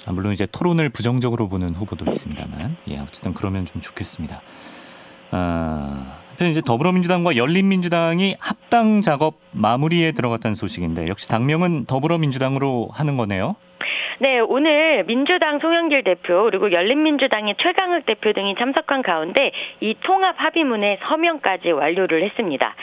아, 0.05 0.11
물론 0.11 0.33
이제 0.33 0.45
토론을 0.45 0.89
부정적으로 0.89 1.49
보는 1.49 1.75
후보도 1.75 2.05
있습니다만 2.05 2.77
예 2.89 2.99
어쨌든 2.99 3.33
그러면 3.33 3.65
좀 3.65 3.81
좋겠습니다. 3.81 4.41
아, 5.31 6.19
한편 6.29 6.49
이제 6.49 6.61
더불어민주당과 6.61 7.37
열린민주당이 7.37 8.35
합당 8.39 9.01
작업 9.01 9.39
마무리에 9.51 10.11
들어갔다는 10.11 10.53
소식인데 10.53 11.07
역시 11.07 11.27
당명은 11.27 11.85
더불어민주당으로 11.85 12.89
하는 12.91 13.17
거네요. 13.17 13.55
네, 14.19 14.39
오늘 14.39 15.03
민주당 15.05 15.59
송영길 15.59 16.03
대표 16.03 16.43
그리고 16.43 16.71
열린민주당의 16.71 17.55
최강욱 17.57 18.05
대표 18.05 18.33
등이 18.33 18.55
참석한 18.55 19.01
가운데 19.01 19.51
이 19.81 19.95
통합 20.01 20.35
합의문의 20.37 20.99
서명까지 21.03 21.71
완료를 21.71 22.23
했습니다. 22.23 22.75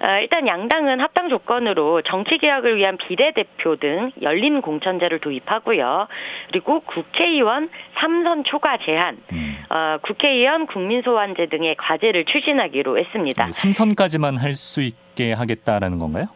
어, 0.00 0.18
일단 0.20 0.48
양당은 0.48 1.00
합당 1.00 1.28
조건으로 1.28 2.02
정치 2.02 2.38
개혁을 2.38 2.76
위한 2.76 2.96
비례대표 2.96 3.76
등 3.76 4.10
열린 4.20 4.60
공천제를 4.60 5.20
도입하고요. 5.20 6.08
그리고 6.48 6.80
국회의원 6.80 7.68
3선 7.96 8.44
초과 8.44 8.78
제한, 8.78 9.18
음. 9.32 9.58
어, 9.70 9.98
국회의원 10.02 10.66
국민소환제 10.66 11.46
등의 11.46 11.76
과제를 11.76 12.24
추진하기로 12.24 12.98
했습니다. 12.98 13.46
3선까지만 13.46 14.38
할 14.38 14.52
수 14.56 14.82
있게 14.82 15.32
하겠다라는 15.32 15.98
건가요? 15.98 16.26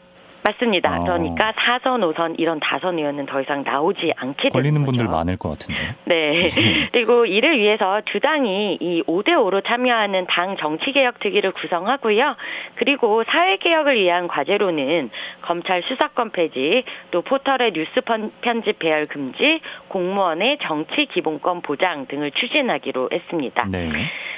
맞습니다. 0.46 1.00
어. 1.00 1.02
그러니까 1.02 1.52
4선, 1.52 2.14
5선 2.14 2.36
이런 2.38 2.60
다선 2.60 2.98
의원은 2.98 3.26
더 3.26 3.40
이상 3.40 3.64
나오지 3.64 4.12
않게 4.16 4.50
걸리는 4.50 4.84
분들 4.84 5.06
많을 5.06 5.36
것 5.36 5.50
같은데. 5.50 5.94
네. 6.04 6.48
그리고 6.92 7.26
이를 7.26 7.58
위해서 7.58 8.00
두 8.04 8.20
당이 8.20 8.78
이 8.80 9.02
5대 9.02 9.30
5로 9.30 9.64
참여하는 9.66 10.26
당 10.28 10.56
정치개혁 10.56 11.18
특위를 11.18 11.50
구성하고요. 11.52 12.36
그리고 12.76 13.24
사회개혁을 13.24 13.96
위한 13.96 14.28
과제로는 14.28 15.10
검찰 15.42 15.82
수사권 15.82 16.30
폐지, 16.30 16.84
또 17.10 17.22
포털의 17.22 17.72
뉴스 17.72 18.00
편집 18.40 18.78
배열 18.78 19.06
금지, 19.06 19.60
공무원의 19.96 20.58
정치 20.60 21.06
기본권 21.06 21.62
보장 21.62 22.06
등을 22.06 22.30
추진하기로 22.32 23.08
했습니다. 23.14 23.64
네. 23.64 23.88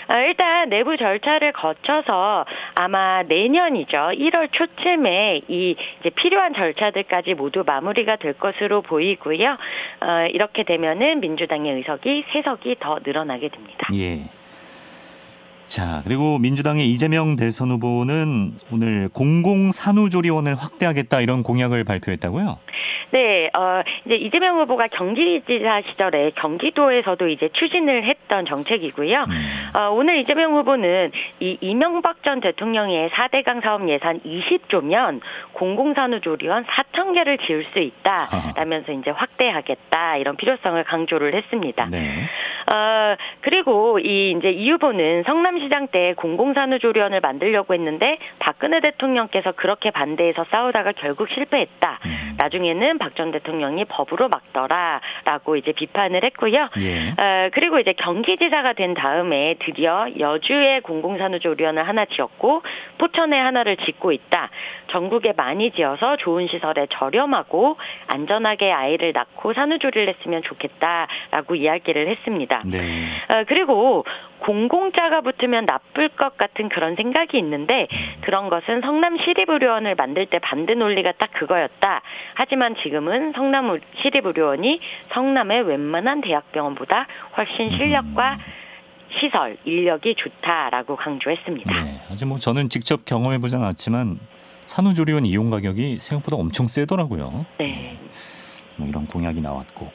어, 0.08 0.14
일단 0.24 0.68
내부 0.68 0.96
절차를 0.96 1.52
거쳐서 1.52 2.44
아마 2.76 3.24
내년이죠. 3.24 3.96
1월 4.12 4.52
초쯤에 4.52 5.40
이 5.48 5.74
필요한 6.14 6.54
절차들까지 6.54 7.34
모두 7.34 7.64
마무리가 7.66 8.16
될 8.16 8.34
것으로 8.34 8.82
보이고요. 8.82 9.50
어, 10.00 10.26
이렇게 10.30 10.62
되면은 10.62 11.18
민주당의 11.18 11.74
의석이 11.74 12.26
세석이 12.32 12.76
더 12.78 13.00
늘어나게 13.04 13.48
됩니다. 13.48 13.88
예. 13.94 14.22
자, 15.68 16.00
그리고 16.04 16.38
민주당의 16.38 16.88
이재명 16.90 17.36
대선 17.36 17.70
후보는 17.70 18.52
오늘 18.72 19.10
공공산후조리원을 19.12 20.54
확대하겠다 20.54 21.20
이런 21.20 21.42
공약을 21.42 21.84
발표했다고요? 21.84 22.58
네, 23.10 23.50
어, 23.54 23.82
이제 24.06 24.16
이재명 24.16 24.58
후보가 24.60 24.88
경기지사 24.88 25.82
시절에 25.82 26.32
경기도에서도 26.36 27.28
이제 27.28 27.50
추진을 27.52 28.04
했던 28.04 28.46
정책이고요. 28.46 29.26
음. 29.28 29.70
어, 29.74 29.90
오늘 29.90 30.18
이재명 30.18 30.56
후보는 30.56 31.12
이 31.40 31.58
이명박 31.60 32.22
전 32.22 32.40
대통령의 32.40 33.10
4대강 33.10 33.62
사업 33.62 33.86
예산 33.88 34.20
20조면 34.20 35.20
공공산후조리원 35.52 36.64
4천 36.64 37.14
개를 37.14 37.38
지을 37.38 37.66
수 37.72 37.78
있다라면서 37.78 38.92
이제 38.92 39.10
확대하겠다 39.10 40.16
이런 40.16 40.36
필요성을 40.36 40.82
강조를 40.84 41.34
했습니다. 41.34 41.86
네. 41.90 42.24
어, 42.72 43.16
그리고 43.40 43.98
이 43.98 44.34
이제 44.38 44.50
이 44.50 44.70
후보는 44.70 45.24
성남 45.24 45.57
시장 45.60 45.88
때 45.88 46.14
공공산후조리원을 46.16 47.20
만들려고 47.20 47.74
했는데 47.74 48.18
박근혜 48.38 48.80
대통령께서 48.80 49.52
그렇게 49.52 49.90
반대해서 49.90 50.44
싸우다가 50.50 50.92
결국 50.92 51.28
실패했다. 51.30 51.98
음. 52.06 52.36
나중에는 52.38 52.98
박 52.98 53.18
전 53.18 53.32
대통령이 53.32 53.84
법으로 53.86 54.28
막더라라고 54.28 55.56
이제 55.56 55.72
비판을 55.72 56.22
했고요. 56.22 56.68
예. 56.78 57.08
어, 57.10 57.50
그리고 57.52 57.80
이제 57.80 57.92
경기지사가 57.94 58.74
된 58.74 58.94
다음에 58.94 59.56
드디어 59.58 60.06
여주에 60.16 60.80
공공산후조리원을 60.80 61.88
하나 61.88 62.04
지었고 62.04 62.62
포천에 62.98 63.36
하나를 63.36 63.76
짓고 63.78 64.12
있다. 64.12 64.50
전국에 64.92 65.32
많이 65.36 65.72
지어서 65.72 66.16
좋은 66.16 66.46
시설에 66.46 66.86
저렴하고 66.90 67.76
안전하게 68.06 68.70
아이를 68.70 69.12
낳고 69.12 69.52
산후조리를 69.52 70.14
했으면 70.14 70.42
좋겠다라고 70.42 71.56
이야기를 71.56 72.06
했습니다. 72.06 72.62
네. 72.66 73.08
어, 73.34 73.44
그리고 73.48 74.04
공공자가 74.40 75.22
붙 75.22 75.42
으면 75.48 75.64
나쁠 75.64 76.10
것 76.10 76.36
같은 76.36 76.68
그런 76.68 76.94
생각이 76.94 77.38
있는데 77.38 77.88
그런 78.20 78.50
것은 78.50 78.82
성남 78.82 79.16
시립의료원을 79.16 79.94
만들 79.94 80.26
때 80.26 80.38
반대 80.38 80.74
논리가 80.74 81.12
딱 81.12 81.32
그거였다. 81.32 82.02
하지만 82.34 82.76
지금은 82.76 83.32
성남 83.32 83.80
시립의료원이 84.02 84.80
성남의 85.14 85.62
웬만한 85.62 86.20
대학병원보다 86.20 87.06
훨씬 87.36 87.70
실력과 87.70 88.38
시설, 89.18 89.56
인력이 89.64 90.16
좋다라고 90.16 90.96
강조했습니다. 90.96 91.72
네, 91.72 92.00
아직 92.10 92.26
뭐 92.26 92.38
저는 92.38 92.68
직접 92.68 93.06
경험해보지 93.06 93.56
않았지만 93.56 94.20
산후조리원 94.66 95.24
이용 95.24 95.48
가격이 95.48 95.98
생각보다 96.00 96.36
엄청 96.36 96.66
세더라고요. 96.66 97.46
네. 97.56 97.96
뭐 98.76 98.86
이런 98.86 99.06
공약이 99.06 99.40
나왔고. 99.40 99.90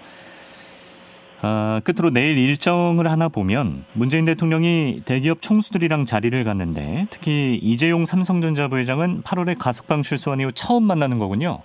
아, 1.45 1.81
끝으로 1.83 2.09
내일 2.09 2.37
일정을 2.37 3.11
하나 3.11 3.27
보면 3.27 3.83
문재인 3.91 4.23
대통령이 4.23 5.01
대기업 5.03 5.41
총수들이랑 5.41 6.05
자리를 6.05 6.41
갔는데 6.45 7.07
특히 7.09 7.59
이재용 7.61 8.05
삼성전자 8.05 8.69
부회장은 8.69 9.23
8월에 9.23 9.57
가석방 9.59 10.03
출소한 10.03 10.39
이후 10.39 10.53
처음 10.53 10.83
만나는 10.83 11.19
거군요. 11.19 11.61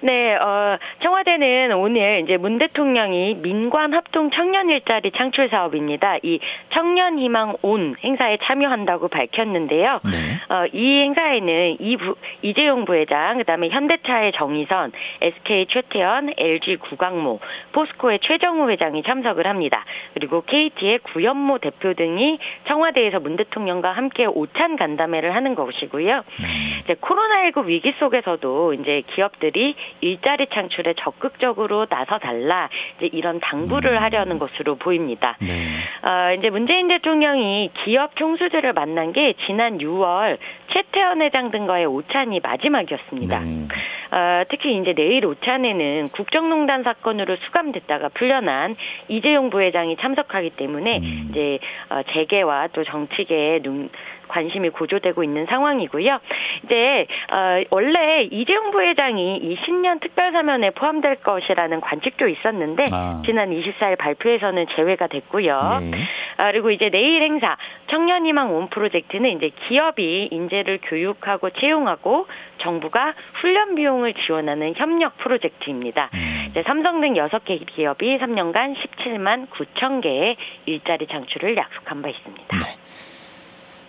네, 0.00 0.36
어, 0.36 0.78
청와대는 1.02 1.72
오늘 1.72 2.20
이제 2.22 2.36
문 2.36 2.58
대통령이 2.58 3.34
민관 3.42 3.94
합동 3.94 4.30
청년 4.30 4.70
일자리 4.70 5.10
창출 5.10 5.48
사업입니다. 5.48 6.18
이 6.22 6.38
청년 6.70 7.18
희망 7.18 7.56
온 7.62 7.96
행사에 8.04 8.38
참여한다고 8.42 9.08
밝혔는데요. 9.08 10.00
네. 10.04 10.54
어, 10.54 10.66
이 10.72 11.00
행사에는 11.00 11.76
이 11.80 11.96
부, 11.96 12.14
이재용 12.42 12.84
부회장, 12.84 13.38
그다음에 13.38 13.70
현대차의 13.70 14.32
정의선, 14.32 14.92
SK 15.20 15.66
최태현, 15.66 16.34
LG 16.36 16.76
구광모, 16.76 17.40
포스코의 17.72 18.20
최정우 18.20 18.70
회장이 18.70 19.02
참석을 19.02 19.48
합니다. 19.48 19.84
그리고 20.14 20.42
KT의 20.42 20.98
구현모 20.98 21.58
대표 21.58 21.94
등이 21.94 22.38
청와대에서 22.68 23.18
문 23.18 23.36
대통령과 23.36 23.90
함께 23.92 24.26
오찬 24.26 24.76
간담회를 24.76 25.34
하는 25.34 25.56
것이고요. 25.56 26.18
음. 26.18 26.80
이제 26.84 26.94
코로나19 26.94 27.66
위기 27.66 27.92
속에서도 27.98 28.74
이제 28.74 29.02
기업들이 29.08 29.74
일자리 30.00 30.46
창출에 30.46 30.94
적극적으로 30.98 31.86
나서 31.86 32.18
달라 32.18 32.68
이제 32.96 33.08
이런 33.12 33.40
당부를 33.40 33.92
음. 33.92 34.02
하려는 34.02 34.38
것으로 34.38 34.76
보입니다. 34.76 35.36
네. 35.40 35.66
어, 36.02 36.34
이제 36.34 36.50
문재인 36.50 36.88
대통령이 36.88 37.70
기업 37.84 38.16
총수들을 38.16 38.72
만난 38.72 39.12
게 39.12 39.34
지난 39.46 39.78
6월 39.78 40.38
최태원 40.68 41.22
회장 41.22 41.50
등과의 41.50 41.86
오찬이 41.86 42.40
마지막이었습니다. 42.40 43.40
네. 43.40 43.68
어, 44.10 44.44
특히 44.48 44.76
이제 44.76 44.94
내일 44.94 45.26
오찬에는 45.26 46.08
국정농단 46.08 46.82
사건으로 46.82 47.36
수감됐다가 47.36 48.10
풀려난 48.10 48.76
이재용 49.08 49.50
부회장이 49.50 49.96
참석하기 49.96 50.50
때문에 50.50 50.98
음. 50.98 51.28
이제 51.30 51.58
어, 51.90 52.02
재계와 52.12 52.68
또 52.68 52.84
정치계의 52.84 53.62
눈 53.62 53.90
관심이 54.28 54.70
고조되고 54.70 55.24
있는 55.24 55.46
상황이고요. 55.46 56.18
이제 56.64 57.06
어, 57.32 57.62
원래 57.70 58.22
이재용 58.22 58.70
부회장이 58.70 59.36
이 59.38 59.56
신년 59.64 60.00
특별 60.00 60.32
사면에 60.32 60.70
포함될 60.70 61.16
것이라는 61.16 61.80
관측도 61.80 62.28
있었는데 62.28 62.86
아. 62.92 63.22
지난 63.24 63.50
24일 63.50 63.98
발표에서는 63.98 64.66
제외가 64.76 65.06
됐고요. 65.06 65.80
네. 65.90 65.98
아, 66.36 66.50
그리고 66.52 66.70
이제 66.70 66.90
내일 66.90 67.22
행사 67.22 67.56
청년희망 67.88 68.54
ON 68.54 68.68
프로젝트는 68.68 69.30
이제 69.30 69.50
기업이 69.68 70.28
인재를 70.30 70.78
교육하고 70.82 71.50
채용하고 71.50 72.26
정부가 72.58 73.14
훈련 73.34 73.74
비용을 73.74 74.14
지원하는 74.14 74.74
협력 74.76 75.16
프로젝트입니다. 75.18 76.10
음. 76.14 76.46
이제 76.50 76.62
삼성 76.64 77.00
등 77.00 77.14
6개 77.14 77.64
기업이 77.66 78.18
3년간 78.18 78.76
17만 78.76 79.48
9천 79.50 80.02
개의 80.02 80.36
일자리 80.66 81.06
창출을 81.06 81.56
약속한 81.56 82.02
바 82.02 82.08
있습니다. 82.08 82.56
네. 82.56 82.64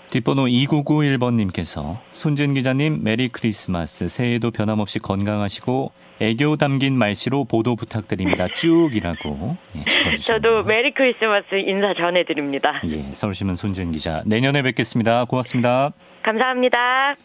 뒷번호 0.09 0.45
2991번님께서 0.45 1.99
손진 2.11 2.53
기자님 2.55 3.03
Merry 3.03 3.29
Christmas 3.29 4.07
새해에도 4.07 4.49
변함없이 4.51 4.99
건강하시고 4.99 5.91
애교 6.21 6.57
담긴 6.57 6.97
말씨로 6.97 7.45
보도 7.45 7.75
부탁드립니다. 7.75 8.45
쭉이라고 8.47 9.57
예, 9.75 10.17
저도 10.17 10.63
메리 10.63 10.91
크리스마스 10.91 11.55
인사 11.55 11.93
전해드립니다. 11.93 12.81
예, 12.89 13.13
서울신문 13.13 13.55
손진 13.55 13.91
기자 13.91 14.23
내년에 14.25 14.61
뵙겠습니다. 14.63 15.25
고맙습니다. 15.25 15.91
감사합니다. 16.23 17.15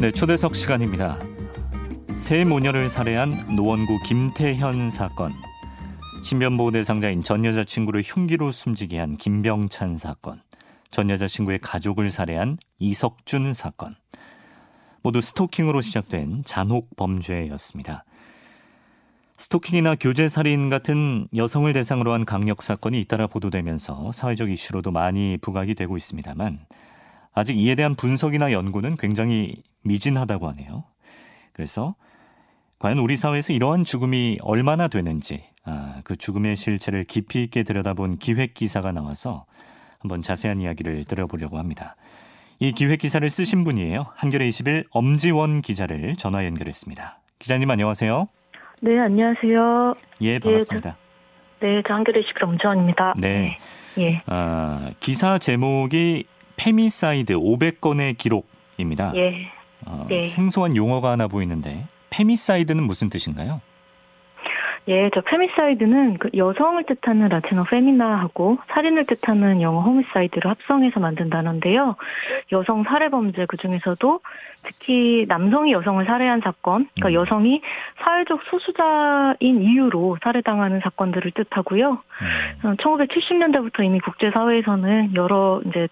네, 0.00 0.12
초대석 0.12 0.54
시간입니다. 0.54 1.18
새 2.18 2.44
모녀를 2.44 2.88
살해한 2.88 3.54
노원구 3.54 4.00
김태현 4.02 4.90
사건, 4.90 5.32
신변보호 6.24 6.72
대상자인 6.72 7.22
전 7.22 7.44
여자친구를 7.44 8.02
흉기로 8.04 8.50
숨지게 8.50 8.98
한 8.98 9.16
김병찬 9.16 9.96
사건, 9.96 10.42
전 10.90 11.10
여자친구의 11.10 11.60
가족을 11.60 12.10
살해한 12.10 12.58
이석준 12.80 13.54
사건, 13.54 13.94
모두 15.00 15.20
스토킹으로 15.20 15.80
시작된 15.80 16.42
잔혹 16.44 16.96
범죄였습니다. 16.96 18.04
스토킹이나 19.36 19.94
교제 19.94 20.28
살인 20.28 20.70
같은 20.70 21.28
여성을 21.36 21.72
대상으로 21.72 22.12
한 22.12 22.24
강력 22.24 22.62
사건이 22.62 23.00
잇따라 23.00 23.28
보도되면서 23.28 24.10
사회적 24.10 24.50
이슈로도 24.50 24.90
많이 24.90 25.38
부각이 25.40 25.76
되고 25.76 25.96
있습니다만 25.96 26.66
아직 27.32 27.56
이에 27.56 27.76
대한 27.76 27.94
분석이나 27.94 28.50
연구는 28.50 28.96
굉장히 28.96 29.62
미진하다고 29.84 30.48
하네요. 30.48 30.82
그래서 31.52 31.94
과연 32.78 32.98
우리 32.98 33.16
사회에서 33.16 33.52
이러한 33.52 33.82
죽음이 33.84 34.38
얼마나 34.42 34.86
되는지 34.86 35.42
아, 35.64 36.00
그 36.04 36.16
죽음의 36.16 36.54
실체를 36.54 37.04
깊이 37.04 37.42
있게 37.42 37.64
들여다본 37.64 38.18
기획 38.18 38.54
기사가 38.54 38.92
나와서 38.92 39.46
한번 39.98 40.22
자세한 40.22 40.60
이야기를 40.60 41.04
들어보려고 41.04 41.58
합니다. 41.58 41.96
이 42.60 42.72
기획 42.72 43.00
기사를 43.00 43.28
쓰신 43.28 43.64
분이에요. 43.64 44.06
한겨레 44.14 44.48
21 44.48 44.84
엄지원 44.90 45.60
기자를 45.60 46.14
전화 46.14 46.44
연결했습니다. 46.44 47.18
기자님 47.40 47.68
안녕하세요. 47.70 48.28
네, 48.80 48.98
안녕하세요. 48.98 49.94
예, 50.20 50.38
반갑습니다. 50.38 50.90
네, 50.90 50.96
저, 51.60 51.66
네, 51.66 51.82
저 51.86 51.94
한겨레 51.94 52.20
21 52.20 52.42
엄지원입니다. 52.44 53.14
네. 53.16 53.58
네. 53.96 54.04
예. 54.04 54.22
아, 54.26 54.92
기사 55.00 55.38
제목이 55.38 56.26
femicide 56.56 57.34
500건의 57.34 58.16
기록입니다. 58.16 59.12
예. 59.16 59.50
어, 59.84 60.06
네. 60.08 60.20
생소한 60.20 60.76
용어가 60.76 61.10
하나 61.10 61.26
보이는데 61.26 61.86
femicide는 62.10 62.82
무슨 62.84 63.08
뜻인가요? 63.08 63.60
예, 64.88 65.10
저 65.12 65.20
femicide는 65.20 66.16
그 66.16 66.30
여성을 66.34 66.82
뜻하는 66.84 67.28
라틴어 67.28 67.64
femina하고 67.64 68.56
살인을 68.68 69.04
뜻하는 69.04 69.60
영어 69.60 69.82
homicide를 69.82 70.50
합성해서 70.50 70.98
만든 70.98 71.28
단어인데요. 71.28 71.96
여성 72.52 72.84
살해 72.84 73.10
범죄 73.10 73.44
그 73.44 73.58
중에서도 73.58 74.20
특히 74.62 75.26
남성이 75.28 75.72
여성을 75.72 76.04
살해한 76.06 76.40
사건, 76.40 76.88
그러니까 76.94 77.08
음. 77.08 77.22
여성이 77.22 77.60
사회적 77.98 78.40
소수자인 78.44 79.62
이유로 79.62 80.18
살해당하는 80.22 80.80
사건들을 80.80 81.32
뜻하고요. 81.32 82.02
음. 82.62 82.76
1970년대부터 82.76 83.84
이미 83.84 84.00
국제사회에서는 84.00 85.14
여러 85.14 85.60
이제 85.66 85.86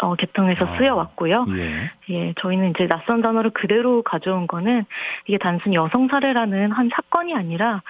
어, 0.00 0.14
개통해서 0.14 0.64
아, 0.64 0.78
쓰여왔고요. 0.78 1.46
예. 1.50 1.90
예, 2.10 2.34
저희는 2.40 2.70
이제 2.70 2.86
낯선 2.86 3.20
단어를 3.20 3.50
그대로 3.50 4.02
가져온 4.02 4.46
거는 4.46 4.84
이게 5.26 5.38
단순히 5.38 5.76
여성 5.76 6.08
살해라는 6.08 6.72
한 6.72 6.88
사건이 6.94 7.34
아니라 7.34 7.82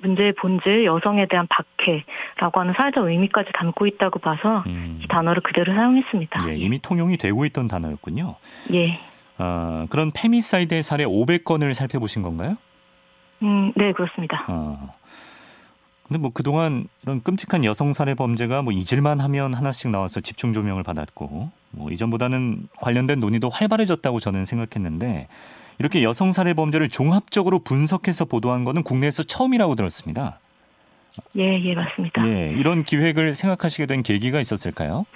문제의 0.00 0.32
본질 0.34 0.84
여성에 0.84 1.26
대한 1.26 1.46
박해라고 1.48 2.60
하는 2.60 2.74
사회적 2.76 3.06
의미까지 3.06 3.50
담고 3.52 3.86
있다고 3.86 4.20
봐서 4.20 4.62
음. 4.66 5.00
이 5.02 5.08
단어를 5.08 5.42
그대로 5.42 5.74
사용했습니다. 5.74 6.50
예, 6.50 6.54
이미 6.54 6.78
통용이 6.78 7.16
되고 7.16 7.44
있던 7.46 7.66
단어였군요. 7.66 8.36
예. 8.74 8.98
어, 9.38 9.86
그런 9.90 10.12
femicide의 10.12 10.82
사례 10.82 11.04
500건을 11.04 11.74
살펴보신 11.74 12.22
건가요? 12.22 12.56
음, 13.42 13.72
네, 13.74 13.92
그렇습니다. 13.92 14.44
어. 14.48 14.94
근데 16.06 16.20
뭐 16.20 16.30
그동안 16.32 16.86
이런 17.02 17.20
끔찍한 17.20 17.64
여성 17.64 17.92
살해 17.92 18.14
범죄가 18.14 18.62
뭐 18.62 18.72
잊을만 18.72 19.20
하면 19.20 19.54
하나씩 19.54 19.90
나와서 19.90 20.20
집중 20.20 20.52
조명을 20.52 20.84
받았고 20.84 21.50
뭐 21.72 21.90
이전보다는 21.90 22.68
관련된 22.80 23.18
논의도 23.18 23.48
활발해졌다고 23.48 24.20
저는 24.20 24.44
생각했는데 24.44 25.26
이렇게 25.78 26.04
여성 26.04 26.30
살해 26.30 26.54
범죄를 26.54 26.88
종합적으로 26.88 27.58
분석해서 27.58 28.24
보도한 28.24 28.64
거는 28.64 28.84
국내에서 28.84 29.24
처음이라고 29.24 29.74
들었습니다. 29.74 30.38
예, 31.36 31.60
예, 31.60 31.74
맞습니다. 31.74 32.26
예, 32.26 32.54
이런 32.56 32.84
기획을 32.84 33.34
생각하시게 33.34 33.86
된 33.86 34.02
계기가 34.02 34.40
있었을까요? 34.40 35.06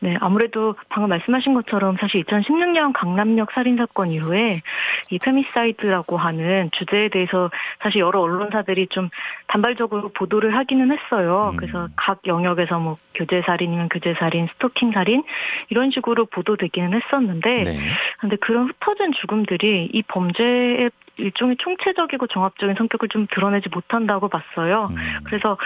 네, 0.00 0.16
아무래도 0.20 0.76
방금 0.88 1.08
말씀하신 1.08 1.54
것처럼 1.54 1.96
사실 1.98 2.22
2016년 2.22 2.92
강남역 2.92 3.50
살인 3.52 3.76
사건 3.76 4.12
이후에 4.12 4.62
이 5.10 5.18
femicide라고 5.18 6.16
하는 6.16 6.70
주제에 6.72 7.08
대해서 7.08 7.50
사실 7.82 8.00
여러 8.00 8.20
언론사들이 8.20 8.86
좀 8.90 9.10
단발적으로 9.48 10.10
보도를 10.10 10.56
하기는 10.56 10.92
했어요. 10.92 11.50
음. 11.52 11.56
그래서 11.56 11.88
각 11.96 12.20
영역에서 12.26 12.78
뭐 12.78 12.98
교제 13.14 13.42
살인이면 13.44 13.88
교제 13.88 14.14
살인, 14.14 14.46
스토킹 14.54 14.92
살인 14.92 15.24
이런 15.70 15.90
식으로 15.90 16.26
보도되기는 16.26 16.92
했었는데 16.94 17.64
네. 17.64 17.78
근데 18.20 18.36
그런 18.36 18.68
흩어진 18.68 19.12
죽음들이 19.12 19.88
이 19.92 20.02
범죄의 20.02 20.90
일종의 21.16 21.56
총체적이고 21.58 22.28
종합적인 22.28 22.76
성격을 22.76 23.08
좀 23.08 23.26
드러내지 23.30 23.68
못한다고 23.70 24.28
봤어요. 24.28 24.88
음. 24.90 24.96
그래서 25.24 25.58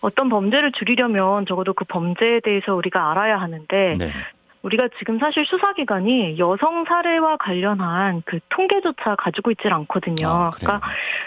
어떤 0.00 0.28
범죄를 0.28 0.70
줄이려면 0.72 1.46
적어도 1.46 1.72
그 1.72 1.84
범죄에 1.84 2.40
대해서 2.40 2.74
우리가 2.74 3.10
알아야 3.10 3.40
하는데 3.40 3.96
네. 3.98 4.10
우리가 4.64 4.88
지금 4.98 5.18
사실 5.18 5.46
수사기관이 5.46 6.38
여성 6.38 6.84
사례와 6.84 7.36
관련한 7.36 8.22
그 8.24 8.40
통계조차 8.48 9.14
가지고 9.16 9.52
있질 9.52 9.72
않거든요. 9.72 10.26
아, 10.28 10.50
그러니까 10.50 10.80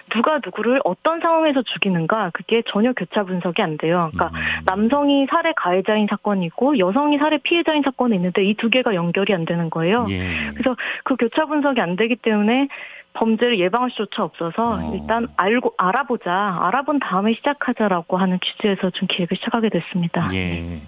누가 0.10 0.40
누구를 0.44 0.82
어떤 0.84 1.22
상황에서 1.22 1.62
죽이는가 1.62 2.32
그게 2.34 2.64
전혀 2.68 2.92
교차 2.94 3.24
분석이 3.24 3.62
안 3.62 3.78
돼요. 3.78 4.10
그러니까 4.12 4.38
음. 4.38 4.44
남성이 4.66 5.26
살해 5.30 5.54
가해자인 5.56 6.08
사건이고 6.10 6.80
여성이 6.80 7.18
살해 7.18 7.38
피해자인 7.38 7.82
사건이 7.84 8.16
있는데 8.16 8.44
이 8.44 8.58
두 8.58 8.70
개가 8.70 8.96
연결이 8.96 9.34
안 9.34 9.46
되는 9.46 9.70
거예요. 9.70 10.08
예. 10.10 10.50
그래서 10.56 10.76
그 11.04 11.16
교차 11.16 11.46
분석이 11.46 11.80
안 11.80 11.96
되기 11.96 12.16
때문에 12.16 12.68
범죄를 13.14 13.60
예방할 13.60 13.90
수조차 13.92 14.24
없어서 14.24 14.80
어. 14.80 14.96
일단 14.96 15.28
알고 15.38 15.76
알아보자 15.78 16.60
알아본 16.62 17.00
다음에 17.00 17.34
시작하자라고 17.34 18.18
하는 18.18 18.40
취지에서 18.44 18.90
좀 18.92 19.08
기획을 19.08 19.38
시작하게 19.38 19.70
됐습니다. 19.70 20.28
예. 20.34 20.82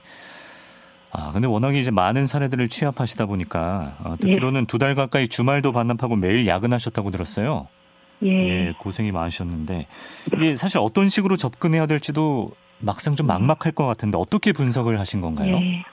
아 1.11 1.31
근데 1.31 1.47
워낙에 1.47 1.79
이제 1.79 1.91
많은 1.91 2.27
사례들을 2.27 2.67
취합하시다 2.67 3.25
보니까 3.25 3.95
어, 4.03 4.15
듣기로는 4.19 4.61
예. 4.61 4.65
두달 4.65 4.95
가까이 4.95 5.27
주말도 5.27 5.71
반납하고 5.71 6.15
매일 6.15 6.45
야근하셨다고 6.47 7.11
들었어요. 7.11 7.67
예. 8.23 8.29
예. 8.67 8.73
고생이 8.77 9.11
많으셨는데 9.11 9.79
이게 10.35 10.55
사실 10.55 10.79
어떤 10.79 11.09
식으로 11.09 11.35
접근해야 11.35 11.85
될지도 11.85 12.51
막상 12.79 13.15
좀 13.15 13.27
막막할 13.27 13.73
것 13.73 13.85
같은데 13.85 14.17
어떻게 14.17 14.51
분석을 14.51 14.99
하신 14.99 15.21
건가요? 15.21 15.57
예. 15.57 15.83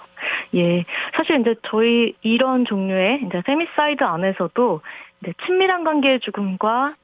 예. 0.55 0.85
사실 1.16 1.40
이제 1.40 1.55
저희 1.68 2.14
이런 2.22 2.64
종류의 2.64 3.22
이제 3.26 3.42
femicide 3.46 4.04
안에서도 4.05 4.81
네, 5.26 5.32
친밀한 5.44 5.82
관계의 5.82 6.20
죽음과 6.20 6.94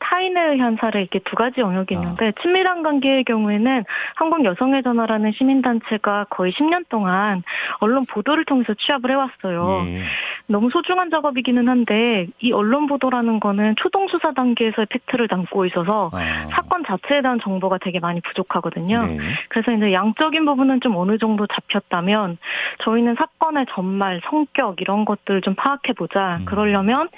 의한 0.53 0.77
살해 0.81 1.01
이렇게 1.01 1.19
두 1.21 1.35
가지 1.35 1.61
영역이 1.61 1.95
있는데 1.95 2.29
아. 2.29 2.33
친밀한 2.41 2.83
관계의 2.83 3.25
경우에는 3.25 3.85
한국 4.15 4.45
여성의 4.45 4.83
전화라는 4.83 5.33
시민단체가 5.33 6.27
거의 6.31 6.53
10년 6.53 6.85
동안 6.89 7.43
언론 7.81 8.07
보도를 8.07 8.45
통해서 8.45 8.75
취합을 8.75 9.11
해왔어요. 9.11 9.85
예. 9.87 10.03
너무 10.47 10.71
소중한 10.71 11.11
작업이기는 11.11 11.69
한데 11.69 12.27
이 12.41 12.53
언론 12.53 12.87
보도라는 12.87 13.41
거는 13.41 13.75
초동 13.77 14.09
수사 14.09 14.33
단계에서의 14.33 14.87
팩트를 14.91 15.29
담고 15.29 15.67
있어서 15.67 16.11
아. 16.13 16.49
사건 16.53 16.85
자체에 16.85 17.23
대한 17.23 17.41
정보가 17.41 17.79
되게 17.79 17.99
많이 18.01 18.21
부족하거든요. 18.21 19.07
네. 19.07 19.19
그래서 19.49 19.73
이제 19.73 19.93
양적인 19.93 20.45
부분은 20.45 20.81
좀 20.81 20.97
어느 20.97 21.19
정도 21.19 21.47
잡혔다면 21.47 22.39
저희는 22.79 23.17
사건의 23.17 23.67
전말, 23.71 24.21
성격 24.25 24.81
이런 24.81 25.05
것들을 25.05 25.41
좀 25.41 25.55
파악해 25.55 25.95
보자. 25.95 26.39
음. 26.41 26.45
그러려면 26.45 27.09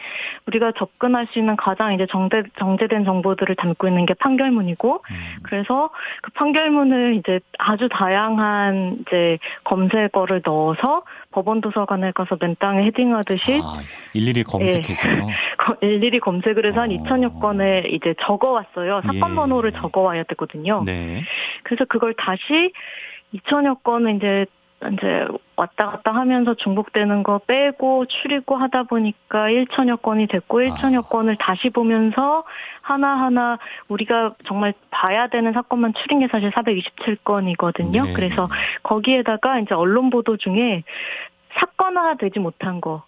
우리가 0.46 0.72
접 0.76 0.93
근할 0.98 1.26
수 1.32 1.38
있는 1.38 1.56
가장 1.56 1.92
이제 1.92 2.06
정제, 2.10 2.42
정제된 2.58 3.04
정보들을 3.04 3.56
담고 3.56 3.88
있는 3.88 4.06
게 4.06 4.14
판결문이고, 4.14 5.02
음. 5.10 5.16
그래서 5.42 5.90
그 6.22 6.30
판결문을 6.32 7.16
이제 7.16 7.40
아주 7.58 7.88
다양한 7.90 8.98
이제 9.00 9.38
검색어를 9.64 10.42
넣어서 10.44 11.02
법원 11.30 11.60
도서관에 11.60 12.12
가서 12.12 12.36
맨 12.40 12.56
땅에 12.58 12.84
헤딩하듯이 12.84 13.60
아, 13.62 13.80
일일이 14.12 14.44
검색해서 14.44 15.08
예, 15.82 15.86
일일이 15.86 16.20
검색을 16.20 16.66
해서 16.66 16.80
한 16.80 16.90
어. 16.90 16.94
2천여 16.94 17.40
건을 17.40 17.92
이제 17.92 18.14
적어왔어요. 18.20 19.02
사건 19.02 19.14
예. 19.32 19.34
번호를 19.34 19.72
적어와야 19.72 20.22
되거든요. 20.24 20.82
네. 20.84 21.22
그래서 21.64 21.84
그걸 21.86 22.14
다시 22.14 22.72
2천여 23.34 23.82
건을 23.82 24.16
이제 24.16 24.46
이제 24.92 25.26
왔다 25.56 25.86
갔다 25.90 26.12
하면서 26.12 26.54
중복되는 26.54 27.22
거 27.22 27.38
빼고 27.38 28.06
추리고 28.06 28.56
하다 28.56 28.84
보니까 28.84 29.46
1천여 29.48 30.02
건이 30.02 30.26
됐고 30.26 30.60
1천여 30.60 30.98
아. 30.98 31.08
건을 31.08 31.36
다시 31.38 31.70
보면서 31.70 32.44
하나하나 32.82 33.58
우리가 33.88 34.34
정말 34.44 34.74
봐야 34.90 35.28
되는 35.28 35.52
사건만 35.52 35.94
추린 35.94 36.20
게 36.20 36.28
사실 36.28 36.50
427건이거든요. 36.50 38.04
네. 38.06 38.12
그래서 38.12 38.48
거기에다가 38.82 39.58
이제 39.60 39.74
언론 39.74 40.10
보도 40.10 40.36
중에 40.36 40.82
사건화 41.54 42.16
되지 42.16 42.40
못한 42.40 42.80
거 42.80 43.04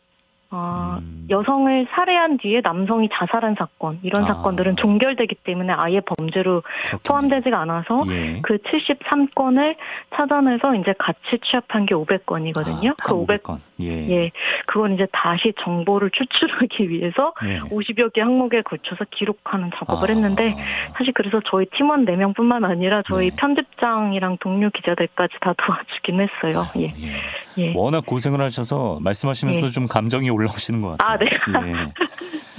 어, 0.51 0.99
음. 1.01 1.27
여성을 1.29 1.89
살해한 1.91 2.39
뒤에 2.39 2.61
남성이 2.63 3.09
자살한 3.13 3.57
사건 3.59 3.99
이런 4.03 4.23
아. 4.25 4.29
사건들은 4.29 4.77
종결되기 4.77 5.35
때문에 5.43 5.73
아예 5.73 6.01
범죄로 6.01 6.63
그렇겠네. 6.63 7.03
포함되지가 7.03 7.61
않아서 7.63 8.05
예. 8.11 8.41
그 8.43 8.59
73건을 8.59 9.75
찾아내서 10.15 10.77
이제 10.77 10.95
같이 10.99 11.39
취합한 11.45 11.87
게 11.87 11.97
500건이거든요. 11.97 12.91
아, 12.91 12.95
그 12.97 13.15
500건 13.15 13.59
예. 13.81 14.09
예. 14.09 14.31
그건 14.67 14.95
이제 14.95 15.07
다시 15.11 15.53
정보를 15.61 16.11
추출하기 16.11 16.91
위해서 16.91 17.35
예. 17.45 17.59
50여 17.61 18.13
개 18.13 18.21
항목에 18.21 18.63
걸쳐서 18.63 19.05
기록하는 19.11 19.71
작업을 19.75 20.11
아. 20.11 20.15
했는데 20.15 20.55
사실 20.97 21.13
그래서 21.13 21.41
저희 21.47 21.67
팀원 21.67 22.05
4명뿐만 22.07 22.65
아니라 22.65 23.03
저희 23.07 23.31
네. 23.31 23.37
편집장이랑 23.37 24.39
동료 24.39 24.71
기자들까지 24.71 25.35
다 25.41 25.55
도와주긴 25.59 26.21
했어요. 26.21 26.61
아, 26.61 26.73
예. 26.79 26.93
예. 27.59 27.69
예. 27.69 27.73
워낙 27.75 28.05
고생을 28.07 28.41
하셔서 28.41 28.99
말씀하시면서 29.01 29.67
예. 29.67 29.71
좀 29.71 29.87
감정이 29.87 30.31
올라오시는 30.31 30.83
것 30.83 30.97
같아요. 30.97 31.11
아, 31.11 31.19
네. 31.19 31.27
예. 31.69 31.93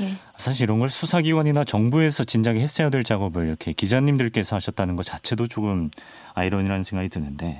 예. 0.06 0.14
사실 0.38 0.64
이런 0.64 0.80
걸 0.80 0.90
수사기관이나 0.90 1.64
정부에서 1.64 2.24
진작에 2.24 2.60
했어야 2.60 2.90
될 2.90 3.04
작업을 3.04 3.48
이렇게 3.48 3.74
기자님들께서 3.74 4.56
하셨다는 4.56 4.96
것 4.96 5.04
자체도 5.04 5.48
조금 5.48 5.90
아이러니라는 6.36 6.84
생각이 6.84 7.10
드는데 7.10 7.60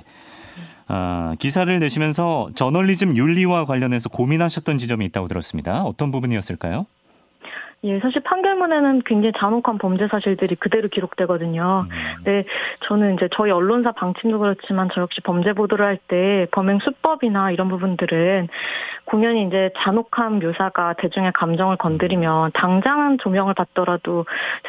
아, 0.86 1.34
기사를 1.38 1.78
내시면서 1.78 2.48
저널리즘 2.54 3.16
윤리와 3.16 3.66
관련해서 3.66 4.08
고민하셨던 4.08 4.78
지점이 4.78 5.04
있다고 5.06 5.28
들었습니다. 5.28 5.82
어떤 5.82 6.10
부분이었을까요? 6.10 6.86
예, 7.84 8.00
사실 8.00 8.20
판결문에는 8.22 9.02
굉장히 9.06 9.32
잔혹한 9.36 9.78
범죄 9.78 10.08
사실들이 10.08 10.56
그대로 10.56 10.88
기록되거든요. 10.88 11.86
음. 11.88 12.24
네, 12.24 12.44
저는 12.80 13.14
이제 13.14 13.28
저희 13.32 13.52
언론사 13.52 13.92
방침도 13.92 14.40
그렇지만 14.40 14.88
저 14.92 15.00
역시 15.00 15.20
범죄 15.20 15.52
보도를 15.52 15.84
할 15.86 15.98
때 16.08 16.46
범행 16.52 16.78
수법이나 16.80 17.50
이런 17.50 17.68
부분들은 17.68 18.48
공연히 19.04 19.42
이제 19.46 19.70
잔혹한 19.78 20.38
묘사가 20.38 20.94
대중의 20.94 21.32
감정을 21.32 21.76
건드리면 21.76 22.52
당장은 22.52 23.18
조명을 23.18 23.54
받더라도 23.54 24.26